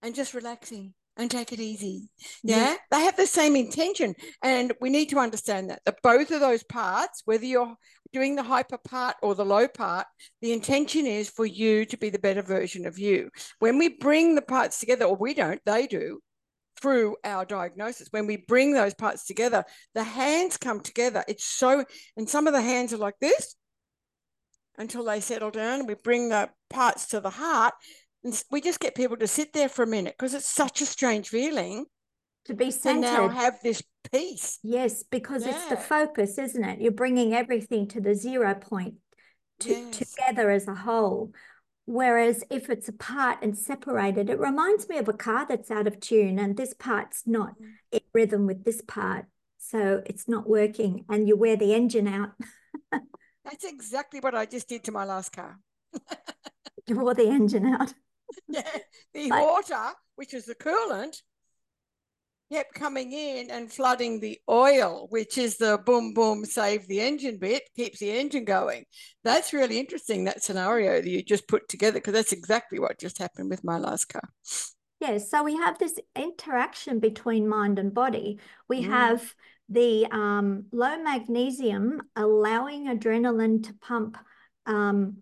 and 0.03 0.13
just 0.13 0.33
relaxing 0.33 0.93
and 1.21 1.31
take 1.31 1.53
it 1.53 1.59
easy. 1.59 2.09
Yeah. 2.43 2.57
Yeah, 2.57 2.75
they 2.91 3.01
have 3.01 3.15
the 3.15 3.27
same 3.27 3.55
intention. 3.55 4.15
And 4.43 4.73
we 4.81 4.89
need 4.89 5.09
to 5.09 5.19
understand 5.19 5.69
that, 5.69 5.81
that 5.85 6.01
both 6.01 6.31
of 6.31 6.39
those 6.39 6.63
parts, 6.63 7.21
whether 7.25 7.45
you're 7.45 7.75
doing 8.11 8.35
the 8.35 8.43
hyper 8.43 8.77
part 8.77 9.15
or 9.21 9.35
the 9.35 9.45
low 9.45 9.67
part, 9.67 10.07
the 10.41 10.51
intention 10.51 11.05
is 11.05 11.29
for 11.29 11.45
you 11.45 11.85
to 11.85 11.97
be 11.97 12.09
the 12.09 12.19
better 12.19 12.41
version 12.41 12.85
of 12.85 12.99
you. 12.99 13.29
When 13.59 13.77
we 13.77 13.89
bring 13.89 14.35
the 14.35 14.41
parts 14.41 14.79
together, 14.79 15.05
or 15.05 15.15
we 15.15 15.33
don't, 15.33 15.61
they 15.65 15.87
do, 15.87 16.19
through 16.81 17.15
our 17.23 17.45
diagnosis. 17.45 18.07
When 18.11 18.25
we 18.25 18.37
bring 18.47 18.73
those 18.73 18.93
parts 18.93 19.25
together, 19.25 19.63
the 19.93 20.03
hands 20.03 20.57
come 20.57 20.81
together. 20.81 21.23
It's 21.27 21.45
so, 21.45 21.85
and 22.17 22.27
some 22.27 22.47
of 22.47 22.53
the 22.53 22.61
hands 22.61 22.91
are 22.93 22.97
like 22.97 23.19
this 23.21 23.55
until 24.77 25.03
they 25.03 25.19
settle 25.19 25.51
down. 25.51 25.85
We 25.85 25.93
bring 25.93 26.29
the 26.29 26.49
parts 26.69 27.09
to 27.09 27.19
the 27.19 27.29
heart. 27.29 27.73
And 28.23 28.43
we 28.51 28.61
just 28.61 28.79
get 28.79 28.95
people 28.95 29.17
to 29.17 29.27
sit 29.27 29.53
there 29.53 29.69
for 29.69 29.83
a 29.83 29.87
minute 29.87 30.15
because 30.17 30.33
it's 30.33 30.47
such 30.47 30.81
a 30.81 30.85
strange 30.85 31.29
feeling 31.29 31.85
To 32.45 32.53
be 32.53 32.71
to 32.71 32.93
now 32.93 33.27
centered. 33.27 33.33
have 33.33 33.59
this 33.63 33.81
peace. 34.11 34.59
Yes, 34.63 35.03
because 35.03 35.45
it's 35.45 35.65
the 35.67 35.77
focus, 35.77 36.37
isn't 36.37 36.63
it? 36.63 36.81
You're 36.81 36.91
bringing 36.91 37.33
everything 37.33 37.87
to 37.89 38.01
the 38.01 38.13
zero 38.13 38.53
point 38.55 38.95
to, 39.61 39.69
Yes. 39.71 39.97
together 39.97 40.51
as 40.51 40.67
a 40.67 40.75
whole. 40.75 41.33
Whereas 41.85 42.43
if 42.51 42.69
it's 42.69 42.87
apart 42.87 43.39
and 43.41 43.57
separated, 43.57 44.29
it 44.29 44.39
reminds 44.39 44.87
me 44.87 44.97
of 44.97 45.09
a 45.09 45.13
car 45.13 45.45
that's 45.47 45.71
out 45.71 45.87
of 45.87 45.99
tune 45.99 46.37
and 46.37 46.55
this 46.55 46.73
part's 46.75 47.23
not 47.25 47.59
Mm. 47.59 47.73
in 47.91 47.99
rhythm 48.13 48.45
with 48.45 48.63
this 48.63 48.81
part. 48.87 49.25
So 49.57 50.03
it's 50.05 50.27
not 50.27 50.47
working 50.47 51.05
and 51.09 51.27
you 51.27 51.35
wear 51.35 51.55
the 51.55 51.73
engine 51.73 52.07
out. 52.07 52.31
That's 53.43 53.63
exactly 53.63 54.19
what 54.19 54.35
I 54.35 54.45
just 54.45 54.69
did 54.69 54.83
to 54.83 54.91
my 54.91 55.05
last 55.05 55.31
car. 55.31 55.59
You 56.87 56.99
wore 56.99 57.13
the 57.13 57.27
engine 57.29 57.65
out. 57.65 57.93
Yeah, 58.47 58.77
the 59.13 59.29
Like- 59.29 59.43
water, 59.43 59.93
which 60.15 60.33
is 60.33 60.45
the 60.45 60.55
coolant, 60.55 61.21
kept 62.51 62.73
coming 62.73 63.13
in 63.13 63.49
and 63.49 63.71
flooding 63.71 64.19
the 64.19 64.37
oil, 64.49 65.07
which 65.09 65.37
is 65.37 65.55
the 65.57 65.77
boom, 65.85 66.13
boom, 66.13 66.43
save 66.43 66.85
the 66.87 66.99
engine 66.99 67.37
bit, 67.37 67.63
keeps 67.77 67.99
the 67.99 68.11
engine 68.11 68.43
going. 68.43 68.83
That's 69.23 69.53
really 69.53 69.79
interesting, 69.79 70.25
that 70.25 70.43
scenario 70.43 71.01
that 71.01 71.07
you 71.09 71.23
just 71.23 71.47
put 71.47 71.69
together, 71.69 71.99
because 71.99 72.13
that's 72.13 72.33
exactly 72.33 72.77
what 72.79 72.99
just 72.99 73.19
happened 73.19 73.49
with 73.49 73.63
my 73.63 73.77
last 73.77 74.05
car. 74.09 74.29
Yes, 74.99 75.31
so 75.31 75.43
we 75.43 75.55
have 75.55 75.79
this 75.79 75.97
interaction 76.15 76.99
between 76.99 77.47
mind 77.47 77.79
and 77.79 77.93
body. 77.93 78.39
We 78.67 78.81
Mm. 78.83 78.89
have 78.89 79.33
the 79.69 80.05
um, 80.11 80.65
low 80.73 81.01
magnesium 81.01 82.01
allowing 82.17 82.87
adrenaline 82.87 83.63
to 83.63 83.73
pump 83.75 84.17
um, 84.65 85.17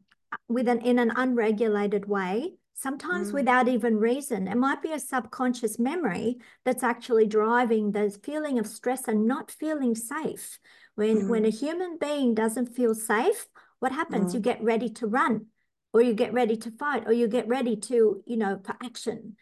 with 0.47 0.67
an 0.67 0.81
in 0.81 0.97
an 0.99 1.11
unregulated 1.15 2.05
way, 2.07 2.55
sometimes 2.85 3.29
Mm. 3.29 3.33
without 3.33 3.67
even 3.67 3.97
reason. 3.97 4.47
It 4.47 4.55
might 4.57 4.81
be 4.81 4.93
a 4.93 4.99
subconscious 4.99 5.77
memory 5.77 6.39
that's 6.65 6.83
actually 6.83 7.27
driving 7.27 7.91
the 7.91 8.09
feeling 8.27 8.57
of 8.57 8.67
stress 8.67 9.07
and 9.07 9.27
not 9.27 9.51
feeling 9.51 9.95
safe. 9.95 10.59
When 10.95 11.27
when 11.31 11.43
a 11.45 11.49
human 11.63 11.97
being 11.97 12.33
doesn't 12.33 12.75
feel 12.77 12.93
safe, 12.95 13.47
what 13.81 13.91
happens? 13.91 14.33
You 14.33 14.39
get 14.39 14.63
ready 14.63 14.89
to 14.99 15.07
run, 15.07 15.47
or 15.93 16.01
you 16.01 16.13
get 16.13 16.33
ready 16.33 16.55
to 16.57 16.71
fight, 16.71 17.03
or 17.07 17.13
you 17.13 17.27
get 17.27 17.47
ready 17.47 17.75
to, 17.89 18.23
you 18.25 18.37
know, 18.37 18.53
for 18.65 18.75
action. 18.89 19.35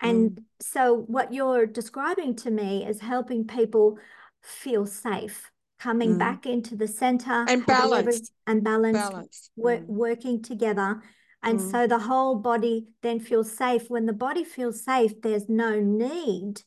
And 0.00 0.20
so, 0.60 0.82
what 1.16 1.32
you're 1.36 1.66
describing 1.66 2.34
to 2.42 2.50
me 2.50 2.86
is 2.90 3.00
helping 3.00 3.46
people 3.46 3.98
feel 4.42 4.84
safe, 4.86 5.50
coming 5.78 6.14
Mm. 6.14 6.18
back 6.18 6.40
into 6.46 6.74
the 6.82 6.88
center 6.88 7.38
And 7.48 7.50
every- 7.50 7.66
balanced. 7.66 8.32
and 8.46 8.64
balanced, 8.64 9.10
Balanced. 9.10 9.50
wor- 9.56 9.76
Mm. 9.78 9.86
working 9.86 10.42
together. 10.42 11.02
And 11.42 11.58
Mm. 11.58 11.70
so 11.70 11.86
the 11.86 12.00
whole 12.00 12.34
body 12.36 12.88
then 13.02 13.18
feels 13.20 13.50
safe. 13.50 13.88
When 13.88 14.06
the 14.06 14.12
body 14.12 14.44
feels 14.44 14.84
safe, 14.84 15.20
there's 15.22 15.48
no 15.48 15.80
need 15.80 16.62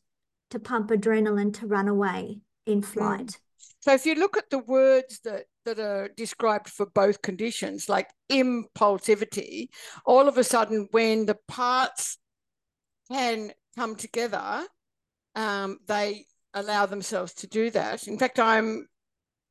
to 0.49 0.59
pump 0.59 0.89
adrenaline 0.89 1.53
to 1.59 1.67
run 1.67 1.87
away. 1.87 2.41
in 2.65 2.81
flight. 2.81 3.27
Mm. 3.27 3.37
So 3.81 3.93
if 3.93 4.05
you 4.05 4.15
look 4.15 4.37
at 4.37 4.49
the 4.49 4.59
words 4.59 5.19
that 5.25 5.47
that 5.65 5.79
are 5.79 6.07
described 6.15 6.69
for 6.69 6.85
both 6.85 7.21
conditions, 7.21 7.89
like 7.89 8.09
impulsivity, 8.29 9.67
all 10.05 10.29
of 10.29 10.37
a 10.37 10.43
sudden 10.45 10.87
when 10.91 11.25
the 11.25 11.37
parts 11.47 12.17
can 13.11 13.51
come 13.75 13.95
together, 13.97 14.65
um, 15.35 15.79
they 15.87 16.25
allow 16.53 16.85
themselves 16.85 17.33
to 17.33 17.47
do 17.47 17.69
that. 17.71 18.07
In 18.07 18.17
fact, 18.17 18.39
I'm 18.39 18.87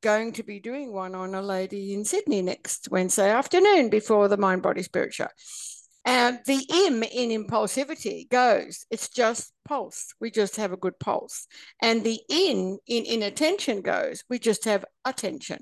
going 0.03 0.33
to 0.33 0.43
be 0.43 0.61
doing 0.61 0.93
one 0.93 1.15
on 1.15 1.35
a 1.35 1.41
lady 1.41 1.95
in 1.95 2.05
Sydney 2.05 2.43
next 2.43 2.89
Wednesday 2.91 3.31
afternoon 3.31 3.89
before 3.89 4.29
the 4.29 4.37
Mind 4.37 4.63
Body 4.63 4.83
Spirit 4.83 5.15
Show. 5.15 5.29
And 6.05 6.41
the 6.47 6.67
M 6.89 7.05
in 7.05 7.31
impulsivity 7.31 8.29
goes, 8.29 8.85
it's 8.91 9.09
just 9.09 9.53
pulse. 9.65 10.13
We 10.21 10.33
just 10.33 10.57
have 10.57 10.73
a 10.73 10.77
good 10.77 10.99
pulse. 10.99 11.47
And 11.81 12.03
the 12.03 12.19
in 12.29 12.79
in 12.87 13.07
inattention 13.07 13.83
goes, 13.83 14.25
we 14.29 14.41
just 14.41 14.65
have 14.65 14.85
attention. 15.05 15.59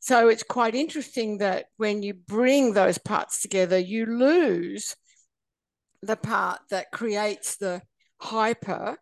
So 0.00 0.28
it's 0.28 0.42
quite 0.42 0.74
interesting 0.74 1.38
that 1.38 1.66
when 1.76 2.02
you 2.02 2.14
bring 2.14 2.72
those 2.72 2.96
parts 2.96 3.42
together, 3.42 3.78
you 3.78 4.06
lose 4.06 4.96
the 6.02 6.16
part 6.16 6.60
that 6.70 6.90
creates 6.90 7.56
the 7.56 7.82
hyper 8.20 8.96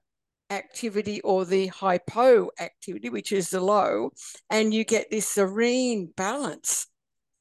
activity 0.51 1.21
or 1.23 1.45
the 1.45 1.69
hypo 1.69 2.49
activity, 2.61 3.09
which 3.09 3.33
is 3.33 3.51
the 3.51 3.61
low, 3.61 4.11
and 4.51 4.73
you 4.73 4.85
get 4.85 5.11
this 5.11 5.29
serene 5.29 6.13
balance 6.17 6.87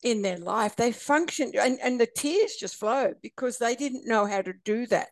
in 0.03 0.21
their 0.21 0.37
life. 0.37 0.75
They 0.75 0.91
function 0.91 1.51
and, 1.59 1.79
and 1.81 1.99
the 1.99 2.07
tears 2.07 2.55
just 2.55 2.75
flow 2.75 3.13
because 3.21 3.57
they 3.57 3.75
didn't 3.75 4.07
know 4.07 4.25
how 4.25 4.41
to 4.41 4.53
do 4.53 4.85
that 4.87 5.09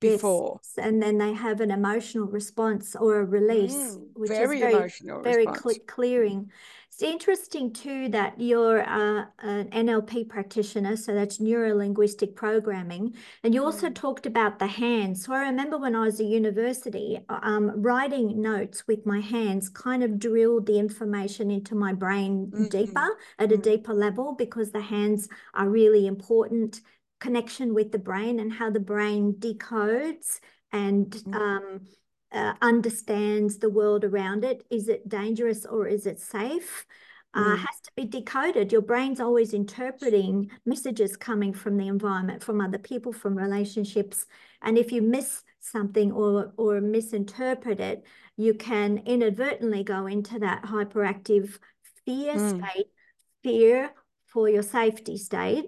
before. 0.00 0.60
Yes. 0.62 0.86
And 0.86 1.02
then 1.02 1.18
they 1.18 1.32
have 1.32 1.60
an 1.60 1.70
emotional 1.70 2.26
response 2.26 2.94
or 2.94 3.20
a 3.20 3.24
release, 3.24 3.74
mm, 3.74 4.08
which 4.14 4.30
very 4.30 4.56
is 4.56 4.60
very 4.60 4.74
emotional 4.74 5.22
very 5.22 5.44
cl- 5.44 5.74
clearing. 5.86 6.50
It's 6.96 7.02
interesting 7.02 7.74
too 7.74 8.08
that 8.08 8.40
you're 8.40 8.80
uh, 8.80 9.26
an 9.40 9.68
NLP 9.68 10.30
practitioner, 10.30 10.96
so 10.96 11.12
that's 11.12 11.38
neuro 11.38 11.74
linguistic 11.74 12.34
programming, 12.34 13.14
and 13.42 13.52
you 13.52 13.62
also 13.62 13.90
mm. 13.90 13.94
talked 13.94 14.24
about 14.24 14.58
the 14.58 14.66
hands. 14.66 15.22
So 15.22 15.34
I 15.34 15.40
remember 15.40 15.76
when 15.76 15.94
I 15.94 16.06
was 16.06 16.18
at 16.20 16.26
university, 16.26 17.18
um, 17.28 17.82
writing 17.82 18.40
notes 18.40 18.86
with 18.86 19.04
my 19.04 19.20
hands 19.20 19.68
kind 19.68 20.02
of 20.02 20.18
drilled 20.18 20.64
the 20.64 20.78
information 20.78 21.50
into 21.50 21.74
my 21.74 21.92
brain 21.92 22.50
mm-hmm. 22.50 22.68
deeper 22.68 23.18
at 23.38 23.52
a 23.52 23.58
mm. 23.58 23.62
deeper 23.62 23.92
level 23.92 24.34
because 24.34 24.72
the 24.72 24.80
hands 24.80 25.28
are 25.52 25.68
really 25.68 26.06
important 26.06 26.80
connection 27.20 27.74
with 27.74 27.92
the 27.92 27.98
brain 27.98 28.40
and 28.40 28.54
how 28.54 28.70
the 28.70 28.80
brain 28.80 29.34
decodes 29.38 30.40
and 30.72 31.10
mm. 31.10 31.34
um, 31.34 31.80
uh, 32.32 32.54
understands 32.60 33.58
the 33.58 33.70
world 33.70 34.04
around 34.04 34.44
it. 34.44 34.64
Is 34.70 34.88
it 34.88 35.08
dangerous 35.08 35.64
or 35.64 35.86
is 35.86 36.06
it 36.06 36.20
safe? 36.20 36.86
Uh, 37.34 37.54
mm. 37.54 37.58
has 37.58 37.80
to 37.82 37.90
be 37.96 38.04
decoded. 38.06 38.72
Your 38.72 38.80
brain's 38.80 39.20
always 39.20 39.52
interpreting 39.52 40.50
messages 40.64 41.16
coming 41.16 41.52
from 41.52 41.76
the 41.76 41.86
environment, 41.86 42.42
from 42.42 42.62
other 42.62 42.78
people, 42.78 43.12
from 43.12 43.36
relationships. 43.36 44.26
And 44.62 44.78
if 44.78 44.90
you 44.90 45.02
miss 45.02 45.42
something 45.60 46.12
or 46.12 46.54
or 46.56 46.80
misinterpret 46.80 47.78
it, 47.78 48.04
you 48.36 48.54
can 48.54 49.02
inadvertently 49.04 49.84
go 49.84 50.06
into 50.06 50.38
that 50.38 50.62
hyperactive 50.64 51.58
fear 52.06 52.34
mm. 52.34 52.58
state, 52.58 52.86
fear 53.42 53.92
for 54.26 54.48
your 54.48 54.62
safety 54.62 55.18
state. 55.18 55.66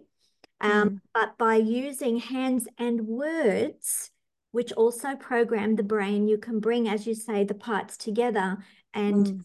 Um, 0.61 0.91
mm. 0.91 1.01
But 1.13 1.37
by 1.39 1.57
using 1.57 2.19
hands 2.19 2.67
and 2.79 3.07
words, 3.07 4.11
which 4.51 4.73
also 4.73 5.15
program 5.17 5.77
the 5.77 5.83
brain. 5.83 6.29
You 6.29 6.39
can 6.39 6.61
bring, 6.61 6.89
as 6.89 7.07
you 7.07 7.15
say, 7.15 7.45
the 7.45 7.55
parts 7.55 7.97
together 7.97 8.59
and 8.95 9.27
mm. 9.27 9.45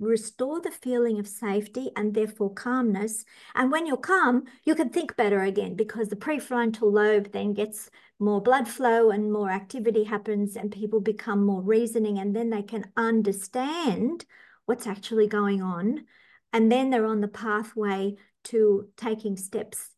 restore 0.00 0.60
the 0.60 0.70
feeling 0.70 1.18
of 1.18 1.28
safety 1.28 1.90
and 1.96 2.14
therefore 2.14 2.52
calmness. 2.52 3.24
And 3.54 3.70
when 3.70 3.86
you're 3.86 3.96
calm, 3.96 4.44
you 4.64 4.74
can 4.74 4.90
think 4.90 5.16
better 5.16 5.42
again 5.42 5.76
because 5.76 6.08
the 6.08 6.16
prefrontal 6.16 6.92
lobe 6.92 7.32
then 7.32 7.54
gets 7.54 7.90
more 8.18 8.40
blood 8.40 8.68
flow 8.68 9.10
and 9.10 9.32
more 9.32 9.50
activity 9.50 10.04
happens, 10.04 10.56
and 10.56 10.70
people 10.70 11.00
become 11.00 11.44
more 11.44 11.60
reasoning, 11.60 12.18
and 12.18 12.34
then 12.34 12.50
they 12.50 12.62
can 12.62 12.90
understand 12.96 14.24
what's 14.66 14.86
actually 14.86 15.26
going 15.26 15.60
on. 15.60 16.04
And 16.52 16.70
then 16.70 16.90
they're 16.90 17.06
on 17.06 17.20
the 17.20 17.28
pathway 17.28 18.16
to 18.44 18.88
taking 18.96 19.36
steps 19.36 19.90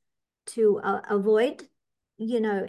to 0.46 0.80
uh, 0.83 1.00
avoid 1.09 1.68
you 2.16 2.40
know, 2.40 2.66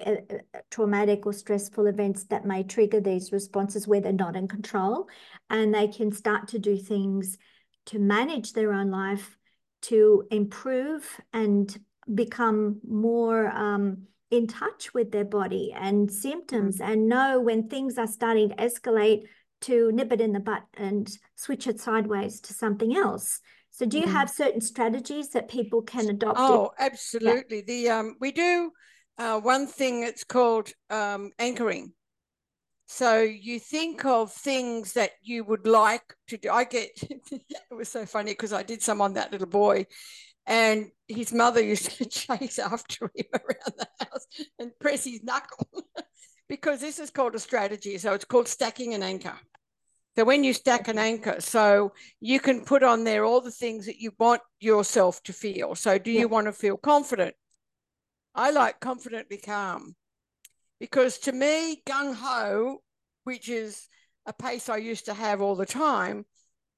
traumatic 0.71 1.25
or 1.25 1.33
stressful 1.33 1.85
events 1.87 2.25
that 2.25 2.45
may 2.45 2.63
trigger 2.63 2.99
these 2.99 3.31
responses 3.31 3.87
where 3.87 4.01
they're 4.01 4.11
not 4.11 4.35
in 4.35 4.47
control. 4.47 5.07
And 5.49 5.73
they 5.73 5.87
can 5.87 6.11
start 6.11 6.47
to 6.49 6.59
do 6.59 6.77
things 6.77 7.37
to 7.87 7.99
manage 7.99 8.53
their 8.53 8.73
own 8.73 8.89
life, 8.89 9.37
to 9.83 10.23
improve 10.31 11.19
and 11.31 11.77
become 12.11 12.79
more 12.87 13.47
um, 13.47 14.07
in 14.31 14.47
touch 14.47 14.93
with 14.93 15.11
their 15.11 15.25
body 15.25 15.73
and 15.75 16.11
symptoms 16.11 16.79
mm-hmm. 16.79 16.91
and 16.91 17.09
know 17.09 17.39
when 17.39 17.67
things 17.67 17.97
are 17.97 18.07
starting 18.07 18.49
to 18.49 18.55
escalate 18.55 19.23
to 19.61 19.91
nip 19.91 20.11
it 20.11 20.21
in 20.21 20.33
the 20.33 20.39
butt 20.39 20.63
and 20.75 21.17
switch 21.35 21.67
it 21.67 21.79
sideways 21.79 22.41
to 22.41 22.53
something 22.53 22.95
else. 22.95 23.41
So 23.71 23.85
do 23.85 23.99
you 23.99 24.05
mm. 24.05 24.11
have 24.11 24.29
certain 24.29 24.61
strategies 24.61 25.29
that 25.29 25.49
people 25.49 25.81
can 25.81 26.09
adopt? 26.09 26.39
Oh, 26.39 26.71
absolutely. 26.79 27.57
Yeah. 27.57 27.63
The 27.67 27.89
um 27.89 28.15
we 28.19 28.31
do 28.31 28.71
uh, 29.17 29.39
one 29.39 29.67
thing 29.67 30.03
it's 30.03 30.23
called 30.23 30.69
um, 30.89 31.31
anchoring. 31.39 31.93
So 32.87 33.21
you 33.21 33.59
think 33.59 34.05
of 34.05 34.31
things 34.31 34.93
that 34.93 35.11
you 35.21 35.43
would 35.43 35.65
like 35.65 36.15
to 36.27 36.37
do. 36.37 36.51
I 36.51 36.65
get 36.65 36.89
it 37.01 37.41
was 37.71 37.89
so 37.89 38.05
funny 38.05 38.31
because 38.31 38.53
I 38.53 38.63
did 38.63 38.83
some 38.83 39.01
on 39.01 39.13
that 39.13 39.31
little 39.31 39.47
boy, 39.47 39.87
and 40.45 40.91
his 41.07 41.33
mother 41.33 41.61
used 41.61 41.89
to 41.97 42.05
chase 42.09 42.59
after 42.59 43.11
him 43.15 43.25
around 43.33 43.73
the 43.77 43.87
house 43.99 44.27
and 44.59 44.71
press 44.79 45.03
his 45.05 45.23
knuckle 45.23 45.67
because 46.47 46.79
this 46.79 46.99
is 46.99 47.09
called 47.09 47.35
a 47.35 47.39
strategy. 47.39 47.97
So 47.97 48.13
it's 48.13 48.25
called 48.25 48.47
stacking 48.47 48.93
an 48.93 49.01
anchor. 49.01 49.37
So 50.15 50.23
when 50.23 50.43
you 50.45 50.53
stack 50.53 50.87
an 50.87 50.97
anchor, 50.97 51.37
so 51.39 51.91
you 52.21 52.39
can 52.39 52.63
put 52.63 52.83
on 52.83 53.03
there 53.03 53.25
all 53.25 53.41
the 53.41 53.51
things 53.51 53.85
that 53.87 53.97
you 53.97 54.11
want 54.17 54.41
yourself 54.61 55.21
to 55.23 55.33
feel. 55.33 55.75
So 55.75 55.97
do 55.97 56.11
you 56.11 56.29
want 56.29 56.47
to 56.47 56.53
feel 56.53 56.77
confident? 56.77 57.35
I 58.35 58.51
like 58.51 58.79
confidently 58.79 59.37
calm 59.37 59.95
because 60.79 61.19
to 61.19 61.31
me, 61.31 61.81
gung 61.87 62.13
ho, 62.13 62.81
which 63.23 63.49
is 63.49 63.87
a 64.25 64.33
pace 64.33 64.69
I 64.69 64.77
used 64.77 65.05
to 65.05 65.13
have 65.13 65.41
all 65.41 65.55
the 65.55 65.65
time, 65.65 66.25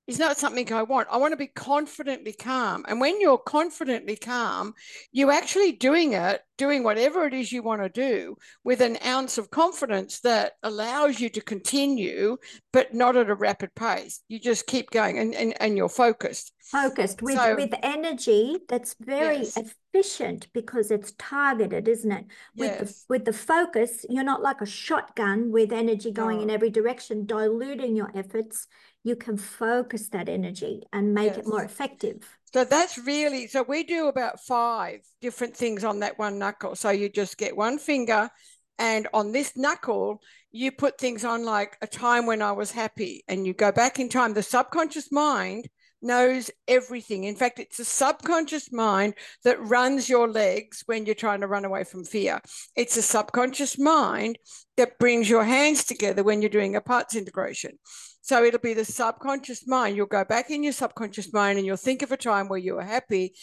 is 0.07 0.19
not 0.19 0.37
something 0.37 0.71
I 0.71 0.83
want. 0.83 1.09
I 1.11 1.17
want 1.17 1.33
to 1.33 1.37
be 1.37 1.47
confidently 1.47 2.31
calm. 2.31 2.85
And 2.87 3.01
when 3.01 3.19
you're 3.19 3.37
confidently 3.37 4.15
calm, 4.15 4.73
you're 5.11 5.31
actually 5.31 5.73
doing 5.73 6.13
it, 6.13 6.41
doing 6.57 6.83
whatever 6.83 7.25
it 7.25 7.33
is 7.33 7.51
you 7.51 7.61
want 7.61 7.81
to 7.81 7.89
do 7.89 8.37
with 8.63 8.79
an 8.79 8.97
ounce 9.05 9.37
of 9.37 9.51
confidence 9.51 10.21
that 10.21 10.53
allows 10.63 11.19
you 11.19 11.29
to 11.29 11.41
continue, 11.41 12.37
but 12.71 12.93
not 12.93 13.17
at 13.17 13.29
a 13.29 13.35
rapid 13.35 13.75
pace. 13.75 14.21
You 14.29 14.39
just 14.39 14.65
keep 14.65 14.91
going 14.91 15.19
and, 15.19 15.35
and, 15.35 15.53
and 15.61 15.75
you're 15.75 15.89
focused. 15.89 16.53
Focused 16.61 17.21
with, 17.21 17.35
so, 17.35 17.55
with 17.55 17.73
energy 17.83 18.59
that's 18.69 18.95
very 18.99 19.39
yes. 19.39 19.57
Efficient 19.97 20.47
because 20.53 20.91
it's 20.91 21.13
targeted, 21.17 21.87
isn't 21.87 22.11
it? 22.11 22.25
With 22.55 22.71
yes. 22.71 22.79
the 22.79 23.05
with 23.09 23.25
the 23.25 23.33
focus, 23.33 24.05
you're 24.09 24.23
not 24.23 24.41
like 24.41 24.61
a 24.61 24.65
shotgun 24.65 25.51
with 25.51 25.71
energy 25.71 26.11
going 26.11 26.37
no. 26.37 26.43
in 26.43 26.49
every 26.49 26.69
direction, 26.69 27.25
diluting 27.25 27.95
your 27.95 28.11
efforts 28.15 28.67
you 29.03 29.15
can 29.15 29.37
focus 29.37 30.09
that 30.09 30.27
energy 30.27 30.83
and 30.91 31.13
make 31.13 31.27
yes. 31.27 31.37
it 31.37 31.47
more 31.47 31.63
effective. 31.63 32.37
So 32.53 32.65
that's 32.65 32.97
really 32.97 33.47
so 33.47 33.63
we 33.63 33.83
do 33.83 34.07
about 34.07 34.41
five 34.41 34.99
different 35.21 35.55
things 35.55 35.83
on 35.83 35.99
that 35.99 36.19
one 36.19 36.37
knuckle. 36.39 36.75
So 36.75 36.89
you 36.89 37.09
just 37.09 37.37
get 37.37 37.55
one 37.55 37.79
finger 37.79 38.29
and 38.77 39.07
on 39.13 39.31
this 39.31 39.55
knuckle 39.55 40.21
you 40.51 40.71
put 40.71 40.97
things 40.97 41.23
on 41.23 41.45
like 41.45 41.77
a 41.81 41.87
time 41.87 42.25
when 42.25 42.41
I 42.41 42.51
was 42.51 42.71
happy 42.71 43.23
and 43.27 43.45
you 43.45 43.53
go 43.53 43.71
back 43.71 43.99
in 43.99 44.09
time 44.09 44.33
the 44.33 44.43
subconscious 44.43 45.11
mind 45.11 45.67
knows 46.01 46.51
everything. 46.67 47.23
In 47.23 47.35
fact, 47.35 47.59
it's 47.59 47.79
a 47.79 47.85
subconscious 47.85 48.71
mind 48.71 49.15
that 49.43 49.61
runs 49.61 50.07
your 50.07 50.27
legs 50.27 50.83
when 50.85 51.05
you're 51.05 51.15
trying 51.15 51.41
to 51.41 51.47
run 51.47 51.65
away 51.65 51.83
from 51.83 52.03
fear. 52.03 52.39
It's 52.75 52.97
a 52.97 53.01
subconscious 53.01 53.79
mind 53.79 54.37
that 54.77 54.99
brings 54.99 55.29
your 55.29 55.43
hands 55.43 55.85
together 55.85 56.23
when 56.23 56.41
you're 56.41 56.49
doing 56.49 56.75
a 56.75 56.81
parts 56.81 57.15
integration. 57.15 57.79
So 58.21 58.43
it'll 58.43 58.59
be 58.59 58.73
the 58.73 58.85
subconscious 58.85 59.67
mind. 59.67 59.95
You'll 59.95 60.05
go 60.05 60.25
back 60.25 60.49
in 60.49 60.63
your 60.63 60.73
subconscious 60.73 61.31
mind 61.33 61.57
and 61.57 61.65
you'll 61.65 61.77
think 61.77 62.01
of 62.01 62.11
a 62.11 62.17
time 62.17 62.49
where 62.49 62.59
you 62.59 62.75
were 62.75 62.83
happy, 62.83 63.33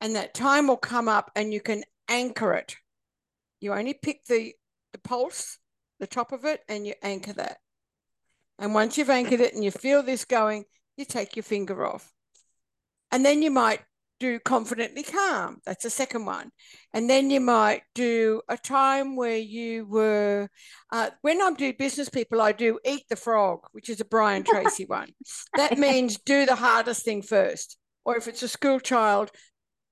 and 0.00 0.14
that 0.14 0.32
time 0.32 0.68
will 0.68 0.76
come 0.76 1.08
up 1.08 1.30
and 1.34 1.52
you 1.52 1.60
can 1.60 1.82
anchor 2.08 2.54
it. 2.54 2.76
You 3.60 3.74
only 3.74 3.94
pick 3.94 4.24
the, 4.26 4.52
the 4.92 4.98
pulse, 4.98 5.58
the 5.98 6.06
top 6.06 6.30
of 6.30 6.44
it, 6.44 6.60
and 6.68 6.86
you 6.86 6.94
anchor 7.02 7.32
that. 7.32 7.58
And 8.60 8.74
once 8.74 8.96
you've 8.96 9.10
anchored 9.10 9.40
it 9.40 9.54
and 9.54 9.64
you 9.64 9.70
feel 9.70 10.02
this 10.02 10.24
going, 10.24 10.64
you 10.98 11.04
take 11.04 11.36
your 11.36 11.44
finger 11.44 11.86
off. 11.86 12.12
And 13.10 13.24
then 13.24 13.40
you 13.40 13.50
might 13.50 13.80
do 14.20 14.40
confidently 14.40 15.02
calm. 15.02 15.58
That's 15.64 15.84
the 15.84 15.90
second 15.90 16.26
one. 16.26 16.50
And 16.92 17.08
then 17.08 17.30
you 17.30 17.40
might 17.40 17.82
do 17.94 18.42
a 18.48 18.56
time 18.56 19.16
where 19.16 19.36
you 19.36 19.86
were, 19.86 20.48
uh, 20.90 21.10
when 21.22 21.40
I 21.40 21.52
do 21.52 21.72
business 21.72 22.08
people, 22.08 22.40
I 22.40 22.52
do 22.52 22.78
eat 22.84 23.04
the 23.08 23.16
frog, 23.16 23.60
which 23.72 23.88
is 23.88 24.00
a 24.00 24.04
Brian 24.04 24.42
Tracy 24.42 24.84
one. 24.88 25.10
That 25.56 25.78
means 25.78 26.18
do 26.18 26.46
the 26.46 26.56
hardest 26.56 27.04
thing 27.04 27.22
first. 27.22 27.78
Or 28.04 28.16
if 28.16 28.26
it's 28.26 28.42
a 28.42 28.48
school 28.48 28.80
child, 28.80 29.30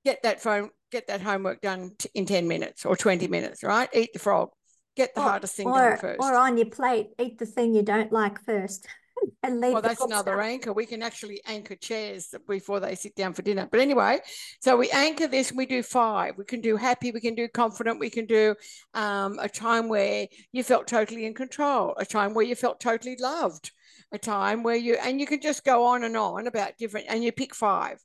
get 0.04 0.22
that 0.24 0.42
phone, 0.42 0.70
get 0.90 1.06
that 1.06 1.20
homework 1.20 1.60
done 1.60 1.92
in 2.14 2.26
10 2.26 2.48
minutes 2.48 2.84
or 2.84 2.96
20 2.96 3.28
minutes, 3.28 3.62
right? 3.62 3.88
Eat 3.92 4.12
the 4.12 4.18
frog. 4.18 4.50
Get 4.96 5.14
the 5.14 5.20
or, 5.20 5.24
hardest 5.24 5.54
thing 5.54 5.68
or, 5.68 5.90
done 5.90 5.98
first. 5.98 6.20
Or 6.20 6.34
on 6.34 6.56
your 6.56 6.70
plate, 6.70 7.08
eat 7.20 7.38
the 7.38 7.46
thing 7.46 7.74
you 7.74 7.82
don't 7.82 8.12
like 8.12 8.42
first. 8.44 8.86
and 9.42 9.60
leave 9.60 9.72
well, 9.72 9.82
that's 9.82 10.00
another 10.00 10.40
anchor. 10.40 10.72
We 10.72 10.86
can 10.86 11.02
actually 11.02 11.40
anchor 11.46 11.76
chairs 11.76 12.34
before 12.48 12.80
they 12.80 12.94
sit 12.94 13.14
down 13.14 13.32
for 13.32 13.42
dinner. 13.42 13.68
But 13.70 13.80
anyway, 13.80 14.20
so 14.60 14.76
we 14.76 14.90
anchor 14.90 15.26
this 15.26 15.50
and 15.50 15.58
we 15.58 15.66
do 15.66 15.82
five. 15.82 16.36
We 16.36 16.44
can 16.44 16.60
do 16.60 16.76
happy, 16.76 17.12
we 17.12 17.20
can 17.20 17.34
do 17.34 17.48
confident, 17.48 18.00
we 18.00 18.10
can 18.10 18.26
do 18.26 18.54
um, 18.94 19.38
a 19.40 19.48
time 19.48 19.88
where 19.88 20.26
you 20.52 20.62
felt 20.62 20.86
totally 20.86 21.26
in 21.26 21.34
control, 21.34 21.94
a 21.96 22.04
time 22.04 22.34
where 22.34 22.46
you 22.46 22.54
felt 22.54 22.80
totally 22.80 23.16
loved, 23.20 23.70
a 24.12 24.18
time 24.18 24.62
where 24.62 24.76
you, 24.76 24.94
and 24.94 25.20
you 25.20 25.26
can 25.26 25.40
just 25.40 25.64
go 25.64 25.86
on 25.86 26.04
and 26.04 26.16
on 26.16 26.46
about 26.46 26.76
different, 26.78 27.06
and 27.08 27.22
you 27.22 27.32
pick 27.32 27.54
five. 27.54 27.98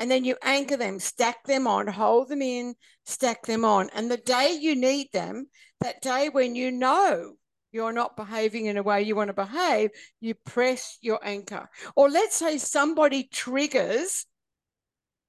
And 0.00 0.08
then 0.08 0.24
you 0.24 0.36
anchor 0.44 0.76
them, 0.76 1.00
stack 1.00 1.42
them 1.44 1.66
on, 1.66 1.88
hold 1.88 2.28
them 2.28 2.40
in, 2.40 2.76
stack 3.04 3.42
them 3.46 3.64
on. 3.64 3.90
And 3.92 4.08
the 4.08 4.16
day 4.16 4.56
you 4.60 4.76
need 4.76 5.08
them, 5.12 5.48
that 5.80 6.00
day 6.02 6.28
when 6.28 6.54
you 6.54 6.70
know 6.70 7.34
you're 7.72 7.92
not 7.92 8.16
behaving 8.16 8.66
in 8.66 8.76
a 8.76 8.82
way 8.82 9.02
you 9.02 9.14
want 9.14 9.28
to 9.28 9.34
behave, 9.34 9.90
you 10.20 10.34
press 10.34 10.98
your 11.00 11.20
anchor. 11.22 11.68
Or 11.96 12.08
let's 12.08 12.36
say 12.36 12.58
somebody 12.58 13.24
triggers 13.24 14.26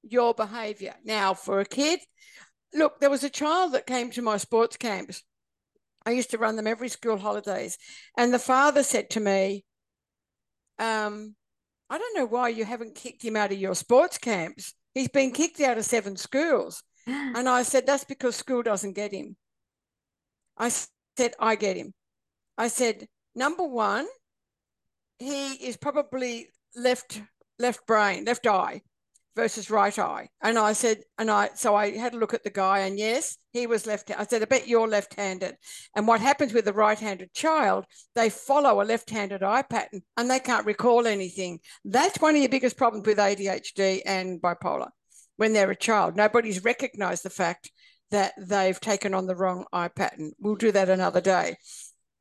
your 0.03 0.33
behavior. 0.33 0.95
Now, 1.03 1.33
for 1.33 1.59
a 1.59 1.65
kid, 1.65 1.99
look, 2.73 2.99
there 2.99 3.09
was 3.09 3.23
a 3.23 3.29
child 3.29 3.73
that 3.73 3.87
came 3.87 4.11
to 4.11 4.21
my 4.21 4.37
sports 4.37 4.77
camps. 4.77 5.23
I 6.05 6.11
used 6.11 6.31
to 6.31 6.37
run 6.37 6.55
them 6.55 6.67
every 6.67 6.89
school 6.89 7.17
holidays. 7.17 7.77
And 8.17 8.33
the 8.33 8.39
father 8.39 8.83
said 8.83 9.09
to 9.11 9.19
me, 9.19 9.65
um, 10.79 11.35
I 11.89 11.97
don't 11.97 12.17
know 12.17 12.25
why 12.25 12.49
you 12.49 12.65
haven't 12.65 12.95
kicked 12.95 13.23
him 13.23 13.35
out 13.35 13.51
of 13.51 13.57
your 13.57 13.75
sports 13.75 14.17
camps. 14.17 14.73
He's 14.93 15.09
been 15.09 15.31
kicked 15.31 15.59
out 15.59 15.77
of 15.77 15.85
seven 15.85 16.15
schools. 16.15 16.83
And 17.07 17.49
I 17.49 17.63
said, 17.63 17.87
That's 17.87 18.03
because 18.03 18.35
school 18.35 18.61
doesn't 18.61 18.93
get 18.93 19.11
him. 19.11 19.35
I 20.57 20.69
said, 20.69 21.33
I 21.39 21.55
get 21.55 21.77
him. 21.77 21.93
I 22.59 22.67
said, 22.67 23.07
number 23.35 23.63
one, 23.63 24.05
he 25.17 25.53
is 25.53 25.77
probably 25.77 26.49
left 26.75 27.21
left 27.57 27.87
brain, 27.87 28.25
left 28.25 28.45
eye 28.45 28.81
versus 29.33 29.69
right 29.71 29.97
eye. 29.97 30.27
And 30.41 30.59
I 30.59 30.73
said, 30.73 31.03
and 31.17 31.31
I 31.31 31.51
so 31.55 31.73
I 31.73 31.95
had 31.95 32.13
a 32.13 32.17
look 32.17 32.33
at 32.33 32.43
the 32.43 32.49
guy, 32.49 32.79
and 32.79 32.99
yes, 32.99 33.37
he 33.53 33.65
was 33.65 33.87
left. 33.87 34.11
I 34.11 34.25
said, 34.25 34.41
I 34.41 34.45
bet 34.45 34.67
you're 34.67 34.89
left-handed. 34.89 35.55
And 35.95 36.05
what 36.05 36.19
happens 36.19 36.51
with 36.51 36.67
a 36.67 36.73
right-handed 36.73 37.33
child, 37.33 37.85
they 38.13 38.29
follow 38.29 38.81
a 38.81 38.83
left-handed 38.83 39.41
eye 39.41 39.61
pattern 39.61 40.01
and 40.17 40.29
they 40.29 40.39
can't 40.39 40.65
recall 40.65 41.07
anything. 41.07 41.59
That's 41.85 42.19
one 42.19 42.35
of 42.35 42.41
your 42.41 42.49
biggest 42.49 42.75
problems 42.75 43.07
with 43.07 43.17
ADHD 43.17 44.01
and 44.05 44.41
bipolar. 44.41 44.89
When 45.37 45.53
they're 45.53 45.71
a 45.71 45.75
child, 45.75 46.17
nobody's 46.17 46.65
recognized 46.65 47.23
the 47.23 47.29
fact 47.29 47.71
that 48.11 48.33
they've 48.37 48.79
taken 48.79 49.13
on 49.13 49.27
the 49.27 49.35
wrong 49.35 49.65
eye 49.71 49.87
pattern. 49.87 50.33
We'll 50.39 50.55
do 50.55 50.73
that 50.73 50.89
another 50.89 51.21
day. 51.21 51.55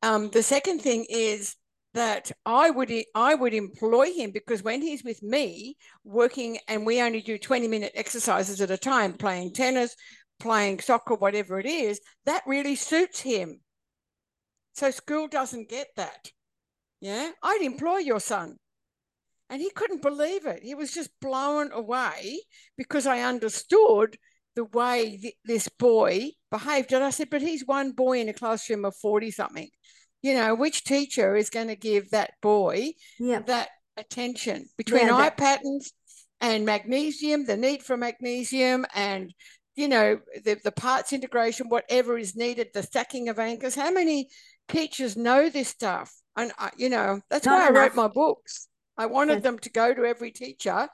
Um, 0.01 0.29
the 0.29 0.43
second 0.43 0.81
thing 0.81 1.05
is 1.09 1.55
that 1.93 2.31
I 2.45 2.69
would 2.69 2.91
I 3.15 3.35
would 3.35 3.53
employ 3.53 4.13
him 4.13 4.31
because 4.31 4.63
when 4.63 4.81
he's 4.81 5.03
with 5.03 5.21
me 5.23 5.75
working 6.03 6.59
and 6.67 6.85
we 6.85 7.01
only 7.01 7.21
do 7.21 7.37
20 7.37 7.67
minute 7.67 7.91
exercises 7.95 8.61
at 8.61 8.71
a 8.71 8.77
time, 8.77 9.13
playing 9.13 9.53
tennis, 9.53 9.95
playing 10.39 10.79
soccer, 10.79 11.15
whatever 11.15 11.59
it 11.59 11.65
is, 11.65 11.99
that 12.25 12.43
really 12.45 12.75
suits 12.75 13.19
him. 13.21 13.59
So 14.73 14.91
school 14.91 15.27
doesn't 15.27 15.69
get 15.69 15.87
that. 15.97 16.31
Yeah, 17.01 17.31
I'd 17.43 17.61
employ 17.61 17.97
your 17.97 18.19
son. 18.19 18.57
And 19.49 19.61
he 19.61 19.71
couldn't 19.71 20.03
believe 20.03 20.45
it. 20.45 20.61
He 20.61 20.75
was 20.75 20.93
just 20.93 21.09
blown 21.19 21.71
away 21.71 22.41
because 22.77 23.07
I 23.07 23.21
understood 23.21 24.15
the 24.59 24.65
way 24.77 25.17
th- 25.17 25.35
this 25.45 25.69
boy 25.69 26.31
behaved. 26.51 26.91
And 26.91 27.03
I 27.03 27.11
said, 27.11 27.29
but 27.29 27.41
he's 27.41 27.65
one 27.65 27.91
boy 27.93 28.19
in 28.19 28.27
a 28.29 28.33
classroom 28.33 28.83
of 28.83 28.95
40 28.95 29.31
something. 29.31 29.69
You 30.21 30.33
know, 30.33 30.53
which 30.53 30.83
teacher 30.83 31.37
is 31.37 31.49
going 31.49 31.69
to 31.69 31.77
give 31.77 32.09
that 32.09 32.31
boy 32.41 32.91
that 33.47 33.69
attention 33.95 34.65
between 34.77 35.07
yeah, 35.07 35.15
eye 35.15 35.21
that- 35.29 35.37
patterns 35.37 35.93
and 36.41 36.65
magnesium, 36.65 37.45
the 37.45 37.55
need 37.55 37.83
for 37.83 37.95
magnesium 37.97 38.85
and 38.93 39.33
you 39.75 39.87
know 39.87 40.19
the, 40.43 40.57
the 40.63 40.71
parts 40.73 41.13
integration 41.13 41.69
whatever 41.69 42.17
is 42.17 42.35
needed 42.35 42.67
the 42.73 42.83
stacking 42.83 43.29
of 43.29 43.39
anchors 43.39 43.75
how 43.75 43.91
many 43.91 44.27
teachers 44.67 45.15
know 45.15 45.47
this 45.49 45.69
stuff 45.69 46.11
and 46.35 46.51
I, 46.59 46.71
you 46.75 46.89
know 46.89 47.21
that's 47.29 47.45
Not 47.45 47.59
why 47.59 47.67
enough. 47.67 47.77
i 47.77 47.83
wrote 47.83 47.95
my 47.95 48.07
books 48.09 48.67
i 48.97 49.05
wanted 49.05 49.41
them 49.41 49.57
to 49.59 49.69
go 49.69 49.93
to 49.93 50.03
every 50.03 50.31
teacher 50.31 50.89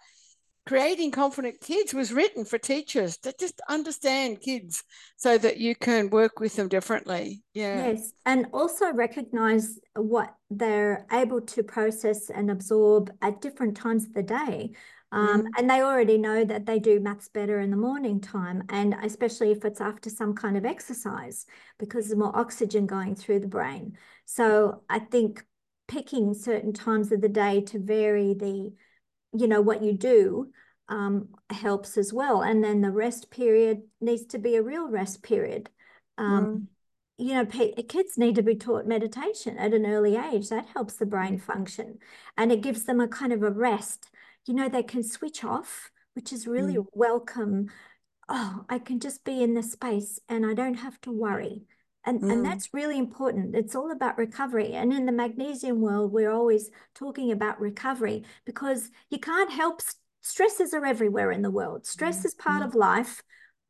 creating 0.65 1.12
confident 1.12 1.62
kids 1.62 1.93
was 1.93 2.12
written 2.12 2.43
for 2.43 2.58
teachers 2.58 3.17
to 3.17 3.34
just 3.39 3.62
understand 3.69 4.41
kids 4.41 4.84
so 5.15 5.38
that 5.38 5.58
you 5.58 5.75
can 5.75 6.10
work 6.10 6.39
with 6.39 6.56
them 6.56 6.67
differently. 6.67 7.43
Yeah. 7.54 7.88
Yes 7.88 8.12
and 8.25 8.47
also 8.51 8.91
recognize 8.91 9.80
what 9.95 10.34
they're 10.49 11.06
able 11.12 11.41
to 11.41 11.63
process 11.63 12.30
and 12.30 12.49
absorb 12.49 13.12
at 13.21 13.41
different 13.41 13.78
times 13.78 14.06
of 14.06 14.13
the 14.13 14.23
day. 14.23 14.71
Um, 15.12 15.43
mm. 15.43 15.45
and 15.58 15.69
they 15.69 15.82
already 15.82 16.17
know 16.17 16.43
that 16.43 16.65
they 16.65 16.80
do 16.80 16.99
maths 16.99 17.30
better 17.30 17.60
in 17.60 17.69
the 17.69 17.78
morning 17.78 18.19
time 18.19 18.63
and 18.69 18.95
especially 19.04 19.51
if 19.51 19.63
it's 19.63 19.80
after 19.80 20.10
some 20.10 20.34
kind 20.34 20.58
of 20.58 20.65
exercise 20.65 21.45
because 21.78 22.08
there's 22.08 22.17
more 22.17 22.36
oxygen 22.36 22.88
going 22.88 23.15
through 23.15 23.39
the 23.39 23.47
brain. 23.47 23.97
So 24.25 24.82
i 24.89 24.97
think 24.97 25.45
picking 25.88 26.34
certain 26.34 26.73
times 26.73 27.12
of 27.12 27.21
the 27.21 27.30
day 27.30 27.62
to 27.62 27.78
vary 27.80 28.34
the 28.34 28.73
you 29.38 29.48
know, 29.48 29.62
what 29.62 29.84
you 29.84 29.93
do 29.93 30.52
um, 30.89 31.30
helps 31.50 31.98
as 31.98 32.13
well. 32.13 32.41
And 32.41 32.63
then 32.63 32.82
the 32.82 32.91
rest 32.91 33.32
period 33.32 33.82
needs 34.02 34.26
to 34.28 34.39
be 34.39 34.56
a 34.56 34.63
real 34.63 34.89
rest 34.89 35.24
period. 35.24 35.69
Um, 36.17 36.45
mm. 36.45 36.67
You 37.17 37.34
know, 37.34 37.45
kids 37.45 38.17
need 38.17 38.36
to 38.36 38.43
be 38.43 38.56
taught 38.56 38.86
meditation 38.86 39.58
at 39.58 39.74
an 39.74 39.86
early 39.86 40.17
age. 40.17 40.50
That 40.50 40.67
helps 40.67 40.95
the 40.95 41.06
brain 41.06 41.39
function 41.39 42.00
and 42.38 42.52
it 42.52 42.62
gives 42.62 42.84
them 42.84 43.00
a 43.00 43.08
kind 43.08 43.32
of 43.32 43.41
a 43.41 43.50
rest. 43.50 44.10
You 44.45 44.54
know, 44.54 44.67
they 44.67 44.84
can 44.84 45.02
switch 45.02 45.43
off, 45.43 45.91
which 46.13 46.34
is 46.34 46.45
really 46.45 46.76
mm. 46.76 46.86
welcome. 46.93 47.67
Oh, 48.28 48.65
I 48.69 48.80
can 48.80 49.00
just 49.00 49.24
be 49.24 49.41
in 49.41 49.54
the 49.54 49.63
space 49.63 50.19
and 50.28 50.45
I 50.45 50.54
don't 50.54 50.76
have 50.76 51.00
to 51.02 51.12
worry. 51.12 51.63
And, 52.05 52.21
mm. 52.21 52.31
and 52.31 52.45
that's 52.45 52.73
really 52.73 52.97
important. 52.97 53.55
It's 53.55 53.75
all 53.75 53.91
about 53.91 54.17
recovery. 54.17 54.73
And 54.73 54.93
in 54.93 55.05
the 55.05 55.11
magnesium 55.11 55.81
world, 55.81 56.11
we're 56.11 56.31
always 56.31 56.69
talking 56.93 57.31
about 57.31 57.59
recovery 57.59 58.23
because 58.45 58.91
you 59.09 59.19
can't 59.19 59.51
help 59.51 59.81
stresses 60.21 60.73
are 60.73 60.85
everywhere 60.85 61.31
in 61.31 61.41
the 61.41 61.51
world. 61.51 61.85
Stress 61.85 62.21
mm. 62.21 62.25
is 62.25 62.33
part 62.33 62.61
mm. 62.61 62.67
of 62.67 62.75
life. 62.75 63.21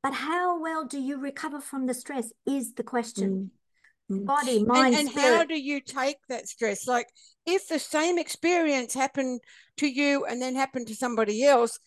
But 0.04 0.14
how 0.14 0.62
well 0.62 0.86
do 0.86 1.00
you 1.00 1.20
recover 1.20 1.60
from 1.60 1.86
the 1.86 1.94
stress 1.94 2.32
is 2.46 2.74
the 2.74 2.84
question. 2.84 3.52
Mm. 4.12 4.20
mm. 4.20 4.26
Body, 4.26 4.64
mind, 4.64 4.96
and, 4.96 5.10
and 5.10 5.18
how 5.18 5.44
do 5.46 5.60
you 5.60 5.82
take 5.82 6.18
that 6.30 6.48
stress? 6.48 6.88
Like 6.88 7.08
if 7.46 7.68
the 7.68 7.80
same 7.80 8.18
experience 8.18 8.94
happened 8.94 9.42
to 9.78 9.88
you 9.88 10.26
and 10.26 10.42
then 10.42 10.56
happened 10.56 10.88
to 10.88 10.96
somebody 10.96 11.44
else, 11.44 11.80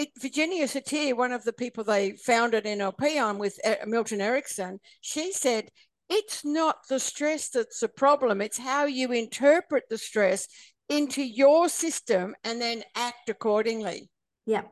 it, 0.00 0.08
Virginia 0.18 0.66
Satir, 0.66 1.16
one 1.16 1.32
of 1.32 1.44
the 1.44 1.52
people 1.52 1.84
they 1.84 2.12
founded 2.12 2.64
NLP 2.64 3.22
on 3.22 3.38
with 3.38 3.58
uh, 3.64 3.74
Milton 3.86 4.20
Erickson, 4.20 4.80
she 5.00 5.32
said, 5.32 5.68
it's 6.08 6.44
not 6.44 6.76
the 6.88 6.98
stress 6.98 7.50
that's 7.50 7.80
the 7.80 7.88
problem. 7.88 8.40
It's 8.40 8.58
how 8.58 8.86
you 8.86 9.12
interpret 9.12 9.84
the 9.88 9.98
stress 9.98 10.48
into 10.88 11.22
your 11.22 11.68
system 11.68 12.34
and 12.42 12.60
then 12.60 12.82
act 12.96 13.28
accordingly. 13.28 14.10
Yeah. 14.46 14.62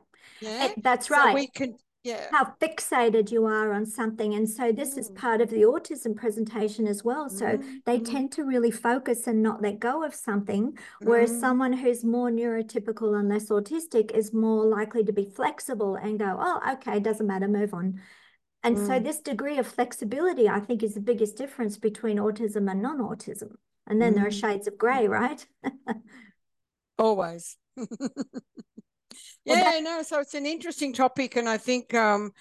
Yeah. 0.41 0.69
That's 0.77 1.09
right. 1.09 1.29
So 1.29 1.35
we 1.35 1.47
can 1.47 1.77
yeah. 2.09 2.27
how 2.31 2.53
fixated 2.59 3.31
you 3.31 3.45
are 3.45 3.71
on 3.73 3.85
something. 3.85 4.33
And 4.33 4.49
so 4.49 4.71
this 4.71 4.95
mm. 4.95 4.99
is 4.99 5.09
part 5.09 5.41
of 5.41 5.49
the 5.49 5.61
autism 5.61 6.15
presentation 6.15 6.87
as 6.87 7.03
well. 7.03 7.29
So 7.29 7.45
mm. 7.45 7.81
they 7.85 7.99
mm. 7.99 8.11
tend 8.11 8.31
to 8.33 8.43
really 8.43 8.71
focus 8.71 9.27
and 9.27 9.41
not 9.41 9.61
let 9.61 9.79
go 9.79 10.03
of 10.03 10.13
something, 10.13 10.77
whereas 11.01 11.31
mm. 11.31 11.39
someone 11.39 11.73
who's 11.73 12.03
more 12.03 12.29
neurotypical 12.29 13.19
and 13.19 13.29
less 13.29 13.49
autistic 13.49 14.11
is 14.11 14.33
more 14.33 14.65
likely 14.65 15.03
to 15.03 15.13
be 15.13 15.25
flexible 15.25 15.95
and 15.95 16.19
go, 16.19 16.37
oh, 16.39 16.73
okay, 16.73 16.97
it 16.97 17.03
doesn't 17.03 17.27
matter, 17.27 17.47
move 17.47 17.73
on. 17.73 18.01
And 18.63 18.77
so 18.77 18.99
mm. 18.99 19.03
this 19.03 19.19
degree 19.19 19.57
of 19.57 19.67
flexibility, 19.67 20.49
I 20.49 20.59
think, 20.59 20.83
is 20.83 20.93
the 20.93 21.01
biggest 21.01 21.37
difference 21.37 21.77
between 21.77 22.17
autism 22.17 22.69
and 22.69 22.81
non-autism. 22.81 23.51
And 23.87 24.01
then 24.01 24.13
there 24.13 24.27
are 24.27 24.29
mm. 24.29 24.39
shades 24.39 24.67
of 24.67 24.77
gray, 24.77 25.07
right? 25.07 25.45
Always. 26.99 27.57
yeah, 29.45 29.61
well, 29.61 29.81
no. 29.81 30.03
So 30.03 30.19
it's 30.19 30.33
an 30.33 30.45
interesting 30.45 30.93
topic, 30.93 31.35
and 31.35 31.47
I 31.47 31.57
think, 31.57 31.93
um, 31.93 32.31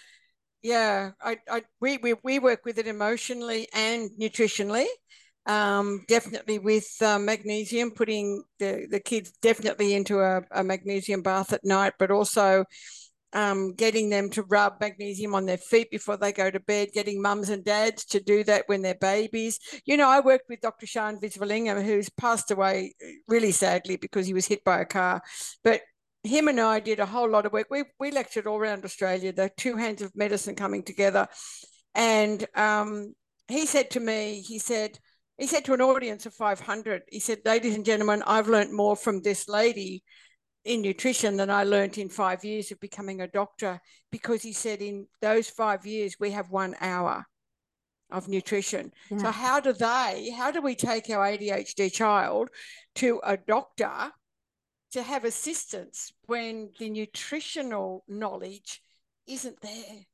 yeah, 0.63 1.13
I, 1.21 1.39
I, 1.51 1.63
we, 1.81 1.99
we, 1.99 2.15
we 2.23 2.39
work 2.39 2.65
with 2.65 2.79
it 2.79 2.87
emotionally 2.87 3.69
and 3.73 4.11
nutritionally. 4.21 4.87
Um, 5.47 6.05
definitely 6.09 6.59
with 6.59 6.95
uh, 7.01 7.19
magnesium, 7.19 7.93
putting 7.93 8.43
the, 8.59 8.87
the 8.91 9.01
kids 9.01 9.33
definitely 9.41 9.95
into 9.95 10.21
a, 10.21 10.43
a, 10.51 10.63
magnesium 10.63 11.23
bath 11.23 11.55
at 11.55 11.65
night, 11.65 11.95
but 11.99 12.11
also 12.11 12.67
um, 13.33 13.75
getting 13.75 14.11
them 14.11 14.31
to 14.31 14.43
rub 14.43 14.75
magnesium 14.81 15.35
on 15.35 15.47
their 15.47 15.59
feet 15.59 15.91
before 15.91 16.17
they 16.17 16.33
go 16.33 16.51
to 16.51 16.61
bed, 16.61 16.89
getting 16.93 17.21
mums 17.21 17.49
and 17.49 17.65
dads 17.65 18.05
to 18.07 18.21
do 18.21 18.45
that 18.45 18.65
when 18.67 18.83
they're 18.83 18.95
babies. 18.95 19.59
You 19.85 19.97
know, 19.97 20.09
I 20.09 20.21
worked 20.21 20.49
with 20.49 20.61
Dr. 20.61 20.87
Shan 20.87 21.19
Visvalingam, 21.21 21.83
who's 21.83 22.09
passed 22.09 22.51
away 22.51 22.95
really 23.27 23.53
sadly 23.53 23.97
because 23.97 24.27
he 24.27 24.35
was 24.35 24.47
hit 24.47 24.65
by 24.65 24.81
a 24.81 24.87
car. 24.87 25.23
But 25.63 25.83
him 26.29 26.49
and 26.49 26.61
I 26.61 26.81
did 26.81 27.01
a 27.01 27.07
whole 27.07 27.29
lot 27.29 27.47
of 27.47 27.53
work. 27.53 27.69
We, 27.71 27.85
we 27.99 28.11
lectured 28.11 28.47
all 28.47 28.59
around 28.59 28.85
Australia, 28.85 29.33
the 29.33 29.51
two 29.57 29.77
hands 29.77 30.03
of 30.03 30.15
medicine 30.15 30.55
coming 30.55 30.83
together. 30.83 31.27
And 31.95 32.47
um, 32.55 33.15
he 33.49 33.67
said 33.67 33.91
to 33.91 34.01
me, 34.01 34.45
he 34.47 34.59
said, 34.59 34.99
he 35.39 35.47
said 35.47 35.65
to 35.65 35.75
an 35.75 35.81
audience 35.81 36.27
of 36.27 36.35
500, 36.35 37.03
he 37.09 37.21
said, 37.21 37.39
ladies 37.45 37.75
and 37.75 37.85
gentlemen, 37.85 38.23
I've 38.27 38.49
learned 38.49 38.73
more 38.73 38.97
from 38.97 39.23
this 39.23 39.49
lady 39.49 40.03
in 40.65 40.83
nutrition 40.83 41.37
than 41.37 41.51
I 41.51 41.65
learned 41.65 41.97
in 41.97 42.09
five 42.09 42.45
years 42.45 42.71
of 42.71 42.81
becoming 42.81 43.21
a 43.21 43.29
doctor 43.29 43.81
because 44.13 44.43
he 44.43 44.53
said 44.53 44.83
in 44.83 45.07
those 45.23 45.49
five 45.49 45.87
years 45.87 46.17
we 46.21 46.33
have 46.33 46.51
one 46.51 46.75
hour 46.81 47.25
of 48.11 48.29
nutrition. 48.29 48.93
Yeah. 49.11 49.19
So 49.19 49.31
how 49.31 49.61
do 49.61 49.73
they, 49.73 50.31
how 50.37 50.51
do 50.51 50.61
we 50.61 50.75
take 50.75 51.09
our 51.11 51.27
ADHD 51.27 51.93
child 51.93 52.51
to 52.97 53.21
a 53.25 53.37
doctor 53.37 54.11
to 54.93 55.03
have 55.03 55.25
assistance 55.25 56.13
when 56.27 56.71
the 56.79 56.89
nutritional 56.89 58.05
knowledge 58.09 58.83
isn't 59.27 59.61
there? 59.61 60.07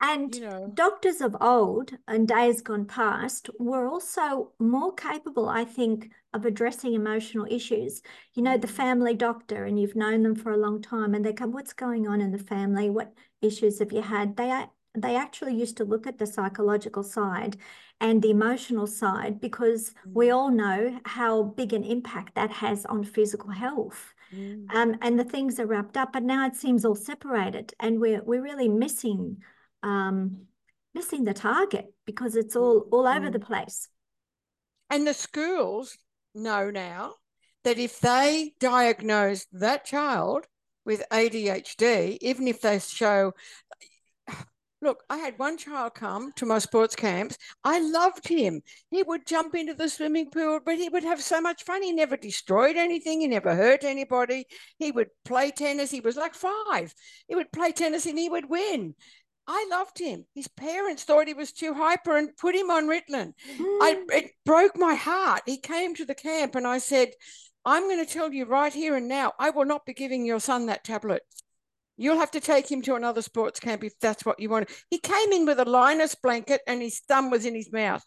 And 0.00 0.34
you 0.34 0.42
know. 0.42 0.70
doctors 0.74 1.20
of 1.20 1.36
old 1.40 1.92
and 2.08 2.26
days 2.26 2.60
gone 2.60 2.84
past 2.84 3.48
were 3.58 3.86
also 3.86 4.52
more 4.58 4.92
capable, 4.92 5.48
I 5.48 5.64
think, 5.64 6.10
of 6.34 6.44
addressing 6.44 6.94
emotional 6.94 7.46
issues. 7.48 8.02
You 8.34 8.42
know, 8.42 8.58
the 8.58 8.66
mm. 8.66 8.72
family 8.72 9.14
doctor, 9.14 9.64
and 9.64 9.80
you've 9.80 9.96
known 9.96 10.22
them 10.22 10.34
for 10.34 10.50
a 10.52 10.58
long 10.58 10.82
time, 10.82 11.14
and 11.14 11.24
they 11.24 11.32
come, 11.32 11.52
"What's 11.52 11.72
going 11.72 12.08
on 12.08 12.20
in 12.20 12.32
the 12.32 12.38
family? 12.38 12.90
What 12.90 13.14
issues 13.40 13.78
have 13.78 13.92
you 13.92 14.02
had?" 14.02 14.36
They 14.36 14.50
are 14.50 14.70
they 14.96 15.16
actually 15.16 15.54
used 15.54 15.76
to 15.78 15.84
look 15.84 16.06
at 16.06 16.18
the 16.18 16.26
psychological 16.26 17.02
side 17.02 17.56
and 18.00 18.22
the 18.22 18.30
emotional 18.30 18.86
side 18.86 19.40
because 19.40 19.90
mm. 20.06 20.12
we 20.12 20.30
all 20.30 20.50
know 20.50 21.00
how 21.04 21.42
big 21.42 21.72
an 21.72 21.84
impact 21.84 22.34
that 22.34 22.50
has 22.50 22.84
on 22.86 23.04
physical 23.04 23.50
health. 23.50 24.13
Mm. 24.32 24.72
Um, 24.74 24.96
and 25.02 25.18
the 25.18 25.24
things 25.24 25.58
are 25.58 25.66
wrapped 25.66 25.96
up, 25.96 26.12
but 26.12 26.22
now 26.22 26.46
it 26.46 26.54
seems 26.54 26.84
all 26.84 26.94
separated, 26.94 27.74
and 27.80 28.00
we're 28.00 28.22
we're 28.22 28.42
really 28.42 28.68
missing 28.68 29.38
um, 29.82 30.46
missing 30.94 31.24
the 31.24 31.34
target 31.34 31.92
because 32.06 32.36
it's 32.36 32.56
all 32.56 32.88
all 32.92 33.06
over 33.06 33.28
mm. 33.28 33.32
the 33.32 33.40
place. 33.40 33.88
And 34.90 35.06
the 35.06 35.14
schools 35.14 35.96
know 36.34 36.70
now 36.70 37.14
that 37.64 37.78
if 37.78 38.00
they 38.00 38.52
diagnose 38.60 39.46
that 39.52 39.84
child 39.84 40.46
with 40.84 41.02
ADHD, 41.10 42.18
even 42.20 42.46
if 42.46 42.60
they 42.60 42.78
show 42.78 43.32
Look, 44.84 45.02
I 45.08 45.16
had 45.16 45.38
one 45.38 45.56
child 45.56 45.94
come 45.94 46.32
to 46.36 46.44
my 46.44 46.58
sports 46.58 46.94
camps. 46.94 47.38
I 47.64 47.80
loved 47.80 48.28
him. 48.28 48.60
He 48.90 49.02
would 49.02 49.26
jump 49.26 49.54
into 49.54 49.72
the 49.72 49.88
swimming 49.88 50.28
pool, 50.28 50.60
but 50.62 50.76
he 50.76 50.90
would 50.90 51.04
have 51.04 51.22
so 51.22 51.40
much 51.40 51.64
fun. 51.64 51.82
He 51.82 51.90
never 51.90 52.18
destroyed 52.18 52.76
anything. 52.76 53.22
He 53.22 53.26
never 53.26 53.54
hurt 53.54 53.82
anybody. 53.82 54.44
He 54.76 54.92
would 54.92 55.08
play 55.24 55.52
tennis. 55.52 55.90
He 55.90 56.00
was 56.00 56.16
like 56.16 56.34
five. 56.34 56.94
He 57.28 57.34
would 57.34 57.50
play 57.50 57.72
tennis 57.72 58.04
and 58.04 58.18
he 58.18 58.28
would 58.28 58.50
win. 58.50 58.94
I 59.46 59.66
loved 59.70 59.98
him. 59.98 60.26
His 60.34 60.48
parents 60.48 61.04
thought 61.04 61.28
he 61.28 61.34
was 61.34 61.52
too 61.52 61.72
hyper 61.72 62.18
and 62.18 62.36
put 62.36 62.54
him 62.54 62.70
on 62.70 62.86
Ritalin. 62.86 63.32
Mm. 63.58 63.78
I, 63.80 64.04
it 64.10 64.32
broke 64.44 64.76
my 64.76 64.96
heart. 64.96 65.44
He 65.46 65.56
came 65.56 65.94
to 65.94 66.04
the 66.04 66.14
camp 66.14 66.56
and 66.56 66.66
I 66.66 66.76
said, 66.76 67.08
I'm 67.64 67.84
going 67.84 68.04
to 68.04 68.12
tell 68.12 68.30
you 68.34 68.44
right 68.44 68.72
here 68.72 68.96
and 68.96 69.08
now, 69.08 69.32
I 69.38 69.48
will 69.48 69.64
not 69.64 69.86
be 69.86 69.94
giving 69.94 70.26
your 70.26 70.40
son 70.40 70.66
that 70.66 70.84
tablet. 70.84 71.22
You'll 71.96 72.18
have 72.18 72.32
to 72.32 72.40
take 72.40 72.70
him 72.70 72.82
to 72.82 72.96
another 72.96 73.22
sports 73.22 73.60
camp 73.60 73.84
if 73.84 73.98
that's 74.00 74.24
what 74.24 74.40
you 74.40 74.48
want. 74.48 74.68
He 74.90 74.98
came 74.98 75.32
in 75.32 75.46
with 75.46 75.60
a 75.60 75.64
Linus 75.64 76.14
blanket 76.14 76.60
and 76.66 76.82
his 76.82 77.00
thumb 77.00 77.30
was 77.30 77.44
in 77.44 77.54
his 77.54 77.72
mouth. 77.72 78.04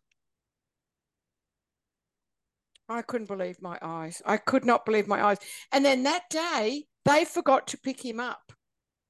I 2.90 3.02
couldn't 3.02 3.28
believe 3.28 3.62
my 3.62 3.78
eyes. 3.82 4.22
I 4.26 4.38
could 4.38 4.66
not 4.66 4.86
believe 4.86 5.08
my 5.08 5.24
eyes. 5.24 5.38
And 5.72 5.84
then 5.84 6.04
that 6.04 6.24
day, 6.30 6.86
they 7.06 7.26
forgot 7.26 7.68
to 7.68 7.78
pick 7.78 8.04
him 8.04 8.20
up, 8.20 8.52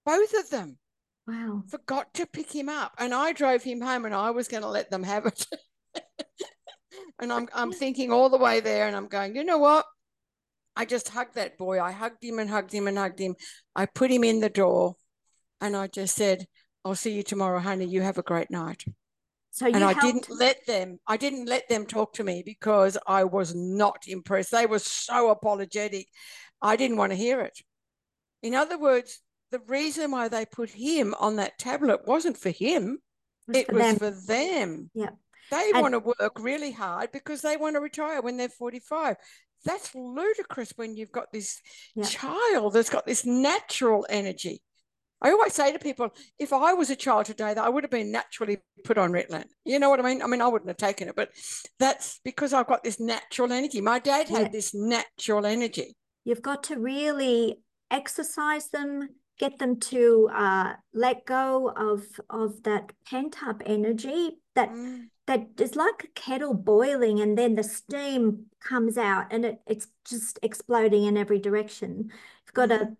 both 0.06 0.34
of 0.34 0.50
them. 0.50 0.78
Wow. 1.28 1.64
Forgot 1.68 2.14
to 2.16 2.26
pick 2.26 2.52
him 2.52 2.70
up. 2.70 2.94
And 2.98 3.14
I 3.14 3.34
drove 3.34 3.64
him 3.64 3.82
home 3.82 4.06
and 4.06 4.16
I 4.16 4.32
was 4.32 4.48
going 4.48 4.64
to 4.64 4.70
let 4.70 4.90
them 4.90 5.04
have 5.04 5.26
it. 5.26 5.46
and 7.20 7.34
I'm, 7.34 7.50
I'm 7.54 7.72
thinking 7.72 8.12
all 8.12 8.30
the 8.30 8.38
way 8.38 8.60
there 8.62 8.88
and 8.88 8.96
I'm 8.96 9.08
going, 9.08 9.36
you 9.36 9.44
know 9.44 9.58
what? 9.58 9.86
I 10.78 10.86
just 10.86 11.10
hugged 11.10 11.36
that 11.36 11.58
boy. 11.58 11.82
I 11.82 11.92
hugged 11.92 12.24
him 12.24 12.38
and 12.38 12.50
hugged 12.50 12.72
him 12.72 12.88
and 12.88 12.98
hugged 12.98 13.20
him. 13.20 13.36
I 13.76 13.88
put 13.88 14.12
him 14.12 14.24
in 14.24 14.40
the 14.40 14.50
door 14.50 14.96
and 15.60 15.76
I 15.76 15.88
just 15.88 16.16
said, 16.16 16.46
I'll 16.86 16.96
see 16.96 17.14
you 17.14 17.24
tomorrow, 17.24 17.60
honey. 17.60 17.86
You 17.86 18.02
have 18.02 18.20
a 18.20 18.24
great 18.24 18.52
night. 18.52 18.86
So 19.50 19.66
and 19.66 19.78
I 19.78 19.94
helped... 19.94 20.02
didn't 20.02 20.40
let 20.40 20.68
them, 20.68 21.00
I 21.08 21.18
didn't 21.18 21.48
let 21.48 21.68
them 21.68 21.88
talk 21.88 22.14
to 22.14 22.24
me 22.24 22.44
because 22.46 22.96
I 23.08 23.24
was 23.24 23.56
not 23.56 24.04
impressed. 24.08 24.52
They 24.52 24.68
were 24.68 24.78
so 24.78 25.32
apologetic. 25.32 26.08
I 26.62 26.76
didn't 26.76 26.98
want 26.98 27.12
to 27.12 27.18
hear 27.18 27.42
it. 27.42 27.60
In 28.44 28.54
other 28.54 28.78
words, 28.78 29.20
the 29.50 29.60
reason 29.68 30.12
why 30.12 30.28
they 30.28 30.46
put 30.46 30.70
him 30.70 31.16
on 31.20 31.38
that 31.38 31.58
tablet 31.58 32.02
wasn't 32.06 32.38
for 32.38 32.52
him, 32.52 33.00
it, 33.48 33.58
it 33.58 33.68
for 33.68 33.74
was 33.74 33.84
them. 33.84 33.98
for 33.98 34.28
them. 34.28 34.92
Yeah. 34.94 35.10
They 35.50 35.72
and, 35.74 35.82
want 35.82 35.94
to 35.94 36.00
work 36.00 36.40
really 36.40 36.72
hard 36.72 37.12
because 37.12 37.42
they 37.42 37.58
want 37.58 37.76
to 37.76 37.80
retire 37.80 38.22
when 38.22 38.38
they're 38.38 38.50
45. 38.50 39.16
That's 39.66 39.94
ludicrous 39.96 40.74
when 40.76 40.96
you've 40.96 41.12
got 41.12 41.32
this 41.32 41.62
yeah. 41.96 42.06
child 42.06 42.74
that's 42.74 42.90
got 42.90 43.06
this 43.06 43.26
natural 43.26 44.06
energy. 44.10 44.62
I 45.22 45.32
always 45.32 45.54
say 45.54 45.72
to 45.72 45.80
people, 45.80 46.10
if 46.38 46.54
I 46.54 46.74
was 46.74 46.90
a 46.90 46.96
child 46.96 47.26
today, 47.26 47.54
that 47.54 47.64
I 47.64 47.70
would 47.70 47.84
have 47.84 47.92
been 47.92 48.12
naturally 48.12 48.60
put 48.84 49.00
on 49.00 49.12
Ritalin. 49.12 49.46
You 49.66 49.80
know 49.80 49.90
what 49.90 50.00
I 50.00 50.04
mean? 50.04 50.22
I 50.22 50.28
mean, 50.28 50.42
I 50.42 50.48
wouldn't 50.48 50.70
have 50.70 50.78
taken 50.78 51.08
it, 51.08 51.16
but 51.16 51.30
that's 51.80 52.20
because 52.24 52.54
I've 52.54 52.68
got 52.68 52.84
this 52.84 53.00
natural 53.00 53.52
energy. 53.52 53.82
My 53.82 53.98
dad 54.00 54.30
had 54.30 54.42
yeah. 54.44 54.50
this 54.50 54.76
natural 54.76 55.46
energy. 55.46 55.96
You've 56.24 56.44
got 56.44 56.64
to 56.66 56.78
really 56.78 57.62
exercise 57.90 58.70
them, 58.70 59.10
get 59.40 59.58
them 59.58 59.80
to 59.80 60.30
uh, 60.34 60.74
let 60.94 61.26
go 61.26 61.70
of 61.76 62.04
of 62.30 62.62
that 62.64 62.92
pent 63.10 63.38
up 63.44 63.64
energy 63.66 64.38
that 64.58 64.72
mm. 64.72 65.06
that 65.28 65.48
is 65.60 65.76
like 65.76 66.04
a 66.04 66.08
kettle 66.20 66.54
boiling 66.54 67.22
and 67.22 67.38
then 67.38 67.56
the 67.56 67.64
steam 67.64 68.48
comes 68.60 68.98
out 68.98 69.32
and 69.32 69.46
it, 69.46 69.62
it's 69.68 69.88
just 70.04 70.40
exploding 70.42 71.04
in 71.06 71.16
every 71.16 71.40
direction. 71.40 72.12
You've 72.46 72.54
got 72.54 72.70
to 72.70 72.98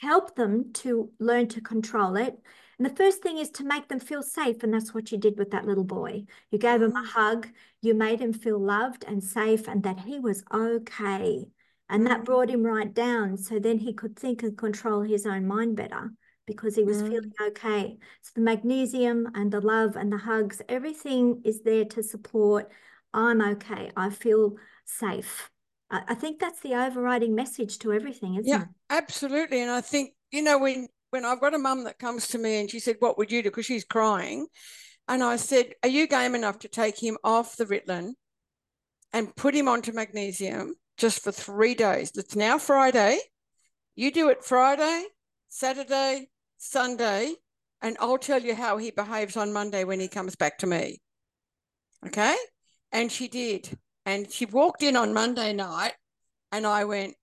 help 0.00 0.34
them 0.34 0.72
to 0.74 1.10
learn 1.18 1.48
to 1.48 1.60
control 1.60 2.16
it. 2.16 2.36
And 2.78 2.84
the 2.84 2.94
first 2.94 3.22
thing 3.22 3.38
is 3.38 3.50
to 3.52 3.64
make 3.64 3.88
them 3.88 4.00
feel 4.00 4.22
safe. 4.22 4.62
And 4.62 4.74
that's 4.74 4.92
what 4.92 5.10
you 5.10 5.16
did 5.16 5.38
with 5.38 5.52
that 5.52 5.64
little 5.64 5.84
boy. 5.84 6.24
You 6.50 6.58
gave 6.58 6.82
him 6.82 6.96
a 6.96 7.00
mm. 7.00 7.06
hug, 7.06 7.48
you 7.80 7.94
made 7.94 8.20
him 8.20 8.32
feel 8.32 8.58
loved 8.58 9.04
and 9.06 9.22
safe 9.22 9.68
and 9.68 9.82
that 9.84 10.00
he 10.00 10.18
was 10.18 10.44
okay. 10.52 11.46
And 11.88 12.06
that 12.06 12.22
mm. 12.22 12.24
brought 12.24 12.50
him 12.50 12.64
right 12.64 12.92
down. 12.92 13.38
So 13.38 13.58
then 13.58 13.78
he 13.78 13.94
could 13.94 14.18
think 14.18 14.42
and 14.42 14.58
control 14.58 15.02
his 15.02 15.24
own 15.24 15.46
mind 15.46 15.76
better 15.76 16.10
because 16.46 16.76
he 16.76 16.84
was 16.84 17.02
mm. 17.02 17.08
feeling 17.08 17.32
okay. 17.48 17.98
So 18.22 18.32
the 18.36 18.40
magnesium 18.40 19.28
and 19.34 19.52
the 19.52 19.60
love 19.60 19.96
and 19.96 20.12
the 20.12 20.18
hugs, 20.18 20.62
everything 20.68 21.42
is 21.44 21.62
there 21.62 21.84
to 21.86 22.02
support. 22.02 22.70
I'm 23.12 23.40
okay. 23.42 23.90
I 23.96 24.10
feel 24.10 24.56
safe. 24.84 25.50
I, 25.90 26.02
I 26.08 26.14
think 26.14 26.38
that's 26.38 26.60
the 26.60 26.74
overriding 26.74 27.34
message 27.34 27.78
to 27.80 27.92
everything, 27.92 28.34
isn't 28.34 28.46
yeah, 28.46 28.62
it? 28.62 28.68
Yeah, 28.90 28.98
absolutely. 28.98 29.62
And 29.62 29.70
I 29.70 29.80
think, 29.80 30.12
you 30.30 30.42
know, 30.42 30.58
when 30.58 30.88
when 31.10 31.24
I've 31.24 31.40
got 31.40 31.54
a 31.54 31.58
mum 31.58 31.84
that 31.84 31.98
comes 31.98 32.28
to 32.28 32.38
me 32.38 32.60
and 32.60 32.70
she 32.70 32.80
said, 32.80 32.96
What 32.98 33.18
would 33.18 33.30
you 33.30 33.42
do? 33.42 33.50
Because 33.50 33.66
she's 33.66 33.84
crying. 33.84 34.46
And 35.08 35.22
I 35.22 35.36
said, 35.36 35.74
Are 35.82 35.88
you 35.88 36.06
game 36.06 36.34
enough 36.34 36.58
to 36.60 36.68
take 36.68 37.02
him 37.02 37.16
off 37.22 37.56
the 37.56 37.64
Ritalin 37.64 38.12
and 39.12 39.34
put 39.36 39.54
him 39.54 39.68
onto 39.68 39.92
magnesium? 39.92 40.74
just 40.96 41.22
for 41.22 41.32
three 41.32 41.74
days. 41.74 42.12
It's 42.16 42.36
now 42.36 42.58
Friday. 42.58 43.18
You 43.94 44.10
do 44.10 44.28
it 44.28 44.44
Friday, 44.44 45.04
Saturday, 45.48 46.28
Sunday, 46.70 47.34
and 47.80 47.96
I'll 48.00 48.18
tell 48.18 48.42
you 48.42 48.54
how 48.54 48.76
he 48.76 48.90
behaves 48.90 49.36
on 49.36 49.52
Monday 49.52 49.84
when 49.84 50.00
he 50.00 50.08
comes 50.08 50.36
back 50.36 50.58
to 50.58 50.66
me. 50.66 51.00
Okay. 52.06 52.36
And 52.92 53.10
she 53.10 53.28
did. 53.28 53.78
And 54.04 54.30
she 54.30 54.46
walked 54.46 54.82
in 54.82 54.96
on 54.96 55.14
Monday 55.14 55.52
night, 55.52 55.94
and 56.52 56.66
I 56.66 56.84
went, 56.84 57.14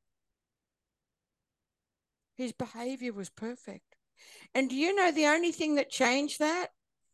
his 2.35 2.51
behavior 2.51 3.13
was 3.13 3.29
perfect. 3.29 3.85
And 4.53 4.69
do 4.69 4.75
you 4.75 4.95
know 4.95 5.11
the 5.11 5.27
only 5.27 5.51
thing 5.51 5.75
that 5.75 5.89
changed 5.89 6.39
that? 6.39 6.67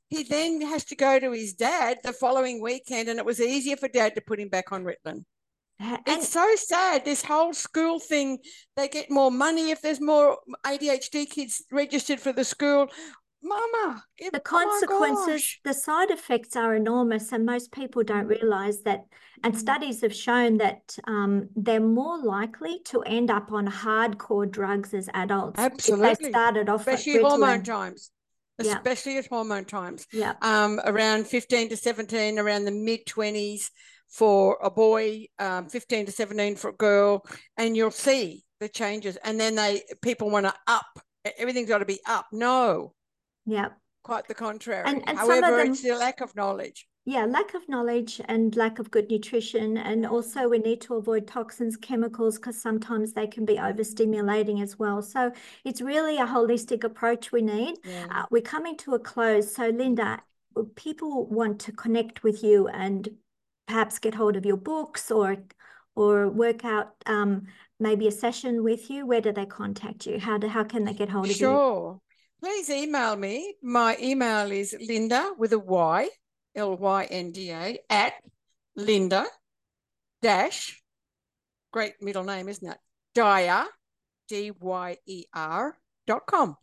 He 0.10 0.24
then 0.24 0.62
has 0.62 0.86
to 0.86 0.95
go 0.95 1.20
to 1.20 1.32
his 1.32 1.54
dad 1.54 1.99
the 2.04 2.14
following 2.14 2.62
weekend, 2.62 3.10
and 3.10 3.20
it 3.20 3.26
was 3.26 3.39
easier 3.39 3.78
for 3.78 3.88
dad 3.88 4.16
to 4.16 4.22
put 4.22 4.39
him 4.39 4.49
back 4.49 4.72
on 4.72 4.84
Ritalin. 4.84 5.26
And 5.80 6.00
it's 6.08 6.30
so 6.30 6.48
sad. 6.56 7.06
This 7.06 7.24
whole 7.24 7.54
school 7.54 8.00
thing, 8.00 8.40
they 8.76 8.88
get 8.90 9.10
more 9.10 9.32
money 9.32 9.72
if 9.72 9.82
there's 9.82 10.02
more 10.02 10.38
ADHD 10.66 11.30
kids 11.30 11.64
registered 11.72 12.20
for 12.20 12.34
the 12.34 12.44
school. 12.44 12.88
Mama, 13.42 14.04
give, 14.18 14.34
the 14.34 14.40
oh 14.40 14.42
consequences, 14.42 15.42
gosh. 15.42 15.60
the 15.64 15.74
side 15.74 16.12
effects 16.12 16.58
are 16.58 16.76
enormous, 16.76 17.32
and 17.32 17.46
most 17.46 17.72
people 17.72 18.04
don't 18.04 18.28
realize 18.28 18.82
that. 18.82 19.06
And 19.42 19.54
Mm. 19.54 19.58
studies 19.58 20.02
have 20.02 20.14
shown 20.14 20.58
that 20.58 20.98
um, 21.08 21.48
they're 21.56 21.80
more 21.80 22.22
likely 22.22 22.82
to 22.86 23.02
end 23.04 23.32
up 23.32 23.54
on 23.54 23.66
hardcore 23.66 24.52
drugs 24.52 24.94
as 24.94 25.08
adults 25.14 25.58
if 25.58 25.78
they 26.20 26.30
started 26.30 26.68
off 26.68 26.86
at 26.90 26.96
especially 26.96 27.22
hormone 27.22 27.64
times, 27.64 28.12
Yeah. 28.62 28.74
especially 28.76 29.18
at 29.18 29.28
hormone 29.28 29.64
times. 29.64 30.06
Yeah, 30.12 30.34
Um, 30.42 30.82
around 30.84 31.28
15 31.28 31.70
to 31.70 31.78
17, 31.78 32.38
around 32.38 32.66
the 32.66 32.72
mid 32.72 33.06
20s 33.06 33.72
for 34.10 34.57
a 34.62 34.70
boy, 34.70 35.28
um, 35.38 35.70
15 35.70 36.07
to 36.07 36.12
17 36.12 36.55
for 36.55 36.70
a 36.70 36.74
girl, 36.74 37.26
and 37.57 37.78
you'll 37.78 37.91
see 37.91 38.43
the 38.60 38.68
changes. 38.68 39.18
And 39.24 39.39
then 39.39 39.55
they 39.55 39.84
people 40.01 40.30
want 40.30 40.45
to 40.45 40.53
up, 40.68 40.86
everything's 41.38 41.70
got 41.70 41.80
to 41.80 41.86
be 41.86 41.99
up. 42.07 42.26
No, 42.32 42.93
yeah. 43.45 43.70
quite 44.03 44.28
the 44.28 44.34
contrary. 44.34 44.84
And- 44.86 45.07
and 45.07 45.18
some 45.18 45.30
of 45.30 45.43
However, 45.43 45.57
them- 45.57 45.72
it's 45.72 45.84
the 45.84 45.95
lack 45.95 46.22
of 46.22 46.36
knowledge. 46.36 46.88
Yeah, 47.05 47.26
lack 47.26 47.53
of 47.55 47.68
knowledge 47.68 48.22
and 48.26 48.55
lack 48.55 48.78
of 48.78 48.91
good 48.91 49.10
nutrition. 49.10 49.78
And 49.78 50.05
also, 50.05 50.47
we 50.47 50.60
need 50.60 50.82
to 50.82 50.95
avoid 50.95 51.26
toxins, 51.28 51.76
chemicals, 51.76 52.38
because 52.38 52.62
sometimes 52.62 53.14
they 53.14 53.26
can 53.26 53.45
be 53.45 53.55
overstimulating 53.55 54.62
as 54.62 54.78
well. 54.78 55.01
So, 55.01 55.32
it's 55.64 55.82
really 55.82 56.18
a 56.18 56.26
holistic 56.28 56.84
approach 56.84 57.32
we 57.32 57.41
need. 57.41 57.78
Yeah. 57.84 58.05
Uh, 58.12 58.26
we're 58.30 58.41
coming 58.41 58.78
to 58.78 58.93
a 58.93 58.99
close. 58.99 59.55
So, 59.55 59.72
Lynda, 59.72 60.20
people 60.76 61.26
want 61.26 61.60
to 61.62 61.72
connect 61.72 62.22
with 62.24 62.43
you 62.43 62.68
and 62.68 63.10
perhaps 63.70 63.99
get 63.99 64.15
hold 64.15 64.36
of 64.36 64.45
your 64.45 64.57
books 64.57 65.11
or 65.11 65.38
or 65.95 66.30
work 66.30 66.65
out 66.65 66.95
um, 67.05 67.45
maybe 67.80 68.07
a 68.07 68.11
session 68.11 68.63
with 68.63 68.89
you. 68.89 69.05
Where 69.05 69.22
do 69.22 69.32
they 69.32 69.45
contact 69.45 70.05
you? 70.07 70.20
How 70.20 70.38
do 70.38 70.47
how 70.47 70.63
can 70.63 70.84
they 70.86 70.93
get 70.93 71.09
hold 71.09 71.26
of 71.26 71.32
you? 71.32 71.36
Sure. 71.36 72.01
Please 72.41 72.70
email 72.70 73.15
me. 73.15 73.55
My 73.61 73.97
email 74.01 74.51
is 74.51 74.74
Lynda 74.89 75.38
with 75.38 75.53
a 75.53 75.59
Y, 75.59 76.09
L 76.55 76.76
Y 76.78 77.03
N 77.11 77.32
D 77.32 77.51
A, 77.51 77.78
at 77.89 78.13
Lynda 78.78 79.26
dash, 80.22 80.82
great 81.72 81.93
middle 82.01 82.24
name, 82.24 82.49
isn't 82.49 82.67
it? 82.67 82.78
Dyer, 83.13 83.65
D 84.28 84.51
Y 84.59 84.97
E 85.05 85.26
R 85.34 85.78
dot 86.07 86.26
com. 86.26 86.55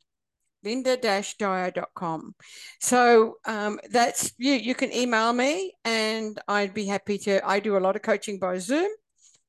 Lynda 0.65 1.01
dash 1.01 1.37
dyer 1.37 1.71
dot 1.71 1.91
com. 1.95 2.35
So 2.81 3.37
um, 3.45 3.79
that's 3.91 4.33
you. 4.39 4.53
You 4.53 4.75
can 4.75 4.93
email 4.93 5.33
me 5.33 5.73
and 5.85 6.39
I'd 6.49 6.75
be 6.75 6.87
happy 6.87 7.19
to. 7.19 7.47
I 7.47 7.61
do 7.61 7.77
a 7.77 7.81
lot 7.81 7.97
of 7.97 8.03
coaching 8.03 8.39
by 8.39 8.59
Zoom 8.59 8.89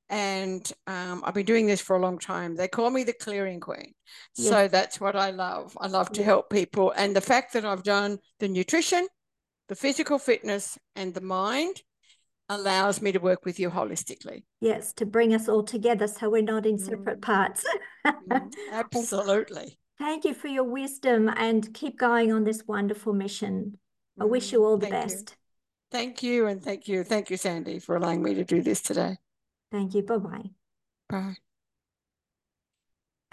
and 0.10 0.72
um, 0.86 1.24
I've 1.26 1.34
been 1.34 1.46
doing 1.46 1.66
this 1.66 1.82
for 1.82 1.96
a 1.96 2.02
long 2.02 2.18
time. 2.20 2.56
They 2.56 2.68
call 2.68 2.90
me 2.90 3.04
the 3.04 3.14
clearing 3.14 3.60
queen. 3.60 3.94
Yes. 4.36 4.50
So 4.50 4.68
that's 4.68 5.02
what 5.02 5.16
I 5.16 5.32
love. 5.32 5.78
I 5.82 5.88
love 5.88 6.12
to 6.14 6.24
help 6.24 6.50
people. 6.50 6.94
And 6.96 7.16
the 7.16 7.22
fact 7.22 7.54
that 7.54 7.66
I've 7.66 7.84
done 7.84 8.20
the 8.40 8.48
nutrition, 8.48 9.08
the 9.68 9.76
physical 9.76 10.18
fitness, 10.20 10.78
and 10.96 11.14
the 11.14 11.22
mind 11.22 11.82
allows 12.48 13.02
me 13.02 13.12
to 13.12 13.20
work 13.20 13.44
with 13.44 13.60
you 13.60 13.70
holistically. 13.70 14.44
Yes, 14.62 14.94
to 14.94 15.06
bring 15.06 15.34
us 15.34 15.50
all 15.50 15.64
together 15.64 16.08
so 16.08 16.30
we're 16.30 16.42
not 16.42 16.66
in 16.66 16.78
separate 16.78 17.20
Mm. 17.20 17.24
parts. 17.24 17.66
Mm, 18.06 18.54
Absolutely. 18.72 19.78
Thank 19.98 20.26
you 20.26 20.34
for 20.34 20.48
your 20.48 20.64
wisdom 20.64 21.30
and 21.36 21.74
keep 21.74 21.98
going 21.98 22.32
on 22.32 22.44
this 22.44 22.64
wonderful 22.68 23.14
mission. 23.14 23.78
I 24.20 24.26
wish 24.26 24.52
you 24.52 24.60
Mm, 24.60 24.66
all 24.66 24.78
the 24.78 24.88
thank 24.88 24.94
you. 25.10 25.16
best. 25.16 25.38
Thank 25.92 26.24
you. 26.24 26.48
And 26.48 26.62
thank 26.64 26.88
you. 26.88 27.04
Thank 27.04 27.30
you, 27.30 27.38
Sandy, 27.38 27.80
for 27.80 27.96
allowing 27.96 28.22
me 28.22 28.34
to 28.36 28.44
do 28.44 28.62
this 28.62 28.82
today. 28.82 29.18
Thank 29.72 29.96
you. 29.96 30.04
Bye 30.04 30.18
bye. 30.18 30.50
Bye. 31.10 31.36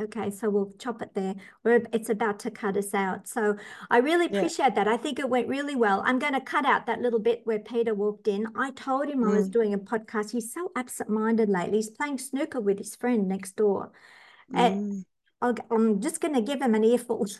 Okay, 0.02 0.28
so 0.30 0.50
we'll 0.50 0.72
chop 0.80 1.02
it 1.02 1.14
there. 1.14 1.36
We're, 1.62 1.82
it's 1.92 2.10
about 2.10 2.40
to 2.40 2.50
cut 2.50 2.76
us 2.76 2.94
out. 2.94 3.28
So 3.28 3.56
I 3.90 3.98
really 3.98 4.26
Yeah. 4.28 4.38
appreciate 4.38 4.74
that. 4.74 4.88
I 4.88 4.96
think 4.96 5.20
it 5.20 5.28
went 5.28 5.46
really 5.46 5.76
well. 5.76 6.02
I'm 6.04 6.18
going 6.18 6.32
to 6.32 6.40
cut 6.40 6.66
out 6.66 6.86
that 6.86 7.00
little 7.00 7.20
bit 7.20 7.42
where 7.44 7.60
Peter 7.60 7.94
walked 7.94 8.26
in. 8.26 8.48
I 8.56 8.72
told 8.72 9.08
him 9.08 9.22
I 9.22 9.28
was 9.28 9.48
Mm. 9.48 9.52
doing 9.52 9.74
a 9.74 9.78
podcast. 9.78 10.32
He's 10.32 10.52
so 10.52 10.72
absent-minded 10.74 11.48
lately. 11.48 11.78
He's 11.78 11.90
playing 11.90 12.18
snooker 12.18 12.60
with 12.60 12.78
his 12.78 12.96
friend 12.96 13.28
next 13.28 13.54
door. 13.54 13.92
And 14.52 14.74
Mm. 14.74 14.98
I'll, 14.98 15.04
g- 15.42 15.62
I'm 15.70 16.00
just 16.00 16.20
going 16.20 16.34
to 16.34 16.40
give 16.42 16.60
him 16.62 16.74
an 16.74 16.84
earful. 16.84 17.26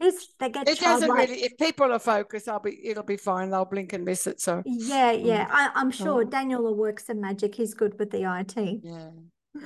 He's, 0.00 0.28
they 0.38 0.50
get 0.50 0.68
It 0.68 0.80
doesn't 0.80 1.10
really, 1.10 1.44
if 1.44 1.56
people 1.56 1.90
are 1.92 1.98
focused, 1.98 2.48
I'll 2.48 2.58
be, 2.60 2.78
it'll 2.88 3.04
be 3.04 3.16
fine. 3.16 3.50
They'll 3.50 3.64
blink 3.64 3.92
and 3.92 4.04
miss 4.04 4.26
it. 4.26 4.40
So, 4.40 4.62
Yeah, 4.66 5.12
yeah. 5.12 5.46
I, 5.50 5.70
I'm 5.74 5.90
sure 5.90 6.22
Oh. 6.22 6.24
Daniel 6.24 6.62
will 6.62 6.74
work 6.74 7.00
some 7.00 7.20
magic. 7.20 7.54
He's 7.54 7.74
good 7.74 7.98
with 7.98 8.10
the 8.10 8.22
IT. 8.40 8.80
yeah. 8.82 9.10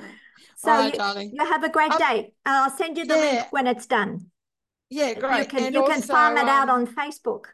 So 0.55 0.71
right, 0.71 0.93
you, 0.93 0.99
darling. 0.99 1.31
you 1.33 1.45
have 1.45 1.63
a 1.63 1.69
great 1.69 1.91
Um, 1.91 1.97
day. 1.97 2.33
I'll 2.45 2.69
send 2.69 2.97
you 2.97 3.05
the 3.05 3.15
link 3.15 3.47
when 3.51 3.65
it's 3.65 3.85
done. 3.85 4.29
Yeah, 4.89 5.13
great. 5.13 5.39
You 5.39 5.45
can 5.45 5.63
And 5.65 5.75
you 5.75 5.83
can 5.83 5.91
also, 6.01 6.13
farm 6.13 6.37
it 6.37 6.47
out 6.49 6.67
um, 6.69 6.81
on 6.81 6.87
Facebook. 6.87 7.45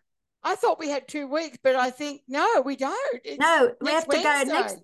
I 0.43 0.55
thought 0.55 0.79
we 0.79 0.89
had 0.89 1.07
two 1.07 1.27
weeks, 1.27 1.57
but 1.63 1.75
I 1.75 1.91
think 1.91 2.21
no, 2.27 2.61
we 2.65 2.75
don't. 2.75 3.21
It's 3.23 3.39
No, 3.39 3.73
we 3.81 3.91
have 3.91 4.07
to 4.07 4.17
go 4.23 4.43
next. 4.47 4.77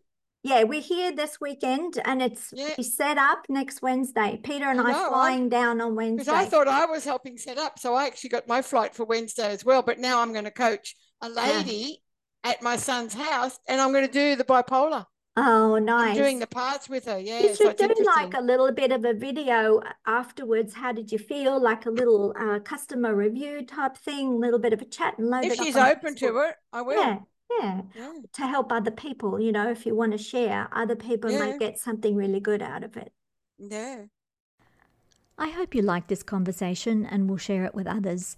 Yeah, 0.44 0.64
we're 0.64 0.82
here 0.82 1.12
this 1.16 1.40
weekend 1.40 2.00
and 2.04 2.22
it's 2.22 2.52
Yeah. 2.52 2.74
set 2.82 3.18
up 3.18 3.46
next 3.48 3.82
Wednesday. 3.82 4.40
Peter 4.44 4.66
and 4.66 4.82
I 4.82 4.86
I 4.86 4.92
know, 4.92 5.06
I- 5.06 5.10
flying 5.10 5.50
down 5.50 5.82
on 5.82 5.96
Wednesday. 5.96 6.32
Because. 6.32 6.46
I 6.48 6.50
thought 6.50 6.68
I 6.68 6.86
was 6.86 7.04
helping 7.04 7.38
set 7.38 7.58
up, 7.60 7.78
so 7.78 7.94
I 7.94 8.08
actually 8.08 8.32
got 8.32 8.48
my 8.48 8.62
flight 8.62 8.96
for 8.96 9.06
Wednesday 9.06 9.52
as 9.52 9.64
well. 9.64 9.84
But 9.84 10.00
now 10.00 10.22
I'm 10.22 10.32
going 10.34 10.46
to 10.46 10.52
coach 10.52 10.96
a 11.22 11.30
lady 11.30 12.02
at 12.44 12.64
my 12.64 12.76
son's 12.76 13.14
house, 13.14 13.60
and 13.68 13.80
I'm 13.80 13.92
going 13.92 14.08
to 14.08 14.12
do 14.12 14.36
the 14.36 14.44
bipolar. 14.44 15.06
oh, 15.38 15.76
I'm 15.76 15.86
nice. 15.86 16.18
doing 16.18 16.40
the 16.40 16.48
parts 16.48 16.90
with 16.90 17.06
her. 17.06 17.20
Yeah, 17.20 17.40
You 17.42 17.50
so 17.56 17.66
should 17.66 17.80
it's 17.82 18.00
do 18.00 18.06
like 18.06 18.34
a 18.34 18.42
little 18.42 18.72
bit 18.72 18.92
of 18.92 19.06
a 19.06 19.14
video 19.14 19.80
afterwards. 20.08 20.74
How 20.74 20.92
did 20.92 21.12
you 21.12 21.20
feel? 21.20 21.62
Like 21.62 21.86
a 21.86 21.92
little 21.92 22.34
uh, 22.38 22.60
customer 22.60 23.14
review 23.16 23.64
type 23.64 23.96
thing, 23.96 24.28
a 24.34 24.36
little 24.38 24.60
bit 24.60 24.74
of 24.74 24.82
a 24.82 24.86
chat 24.86 25.20
and 25.20 25.30
load 25.30 25.46
If 25.46 25.56
she's 25.56 25.76
open 25.78 26.16
to 26.16 26.38
it, 26.40 26.56
I 26.74 26.82
will. 26.82 27.00
Yeah, 27.00 27.20
yeah. 27.60 27.82
Yeah. 27.96 28.14
To 28.34 28.48
help 28.48 28.72
other 28.72 28.92
people, 28.92 29.40
you 29.40 29.52
know, 29.52 29.70
if 29.70 29.86
you 29.86 29.96
want 29.96 30.12
to 30.14 30.18
share, 30.18 30.68
other 30.72 30.96
people 30.96 31.30
Yeah. 31.32 31.40
might 31.40 31.60
get 31.60 31.78
something 31.80 32.16
really 32.16 32.40
good 32.40 32.62
out 32.62 32.84
of 32.84 32.96
it. 32.98 33.12
Yeah. 33.58 34.06
I 35.38 35.50
hope 35.50 35.74
you 35.76 35.82
like 35.82 36.08
this 36.08 36.24
conversation 36.24 37.06
and 37.06 37.30
will 37.30 37.38
share 37.38 37.64
it 37.66 37.74
with 37.74 37.88
others. 37.88 38.38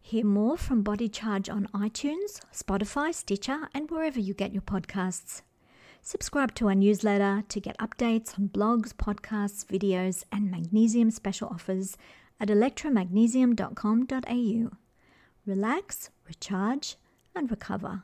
Hear 0.00 0.24
more 0.26 0.56
from 0.58 0.82
Body 0.82 1.08
Charge 1.08 1.48
on 1.48 1.66
iTunes, 1.68 2.40
Spotify, 2.52 3.14
Stitcher, 3.14 3.68
and 3.72 3.88
wherever 3.90 4.18
you 4.20 4.34
get 4.34 4.52
your 4.52 4.62
podcasts. 4.62 5.42
Subscribe 6.02 6.54
to 6.56 6.66
our 6.68 6.74
newsletter 6.74 7.44
to 7.48 7.60
get 7.60 7.78
updates 7.78 8.36
on 8.38 8.48
blogs, 8.48 8.92
podcasts, 8.92 9.64
videos, 9.64 10.24
and 10.32 10.50
magnesium 10.50 11.10
special 11.12 11.48
offers 11.48 11.96
at 12.40 12.48
electromagnesium.com.au. 12.48 14.70
Relax, 15.46 16.10
recharge, 16.26 16.96
and 17.36 17.48
recover. 17.50 18.02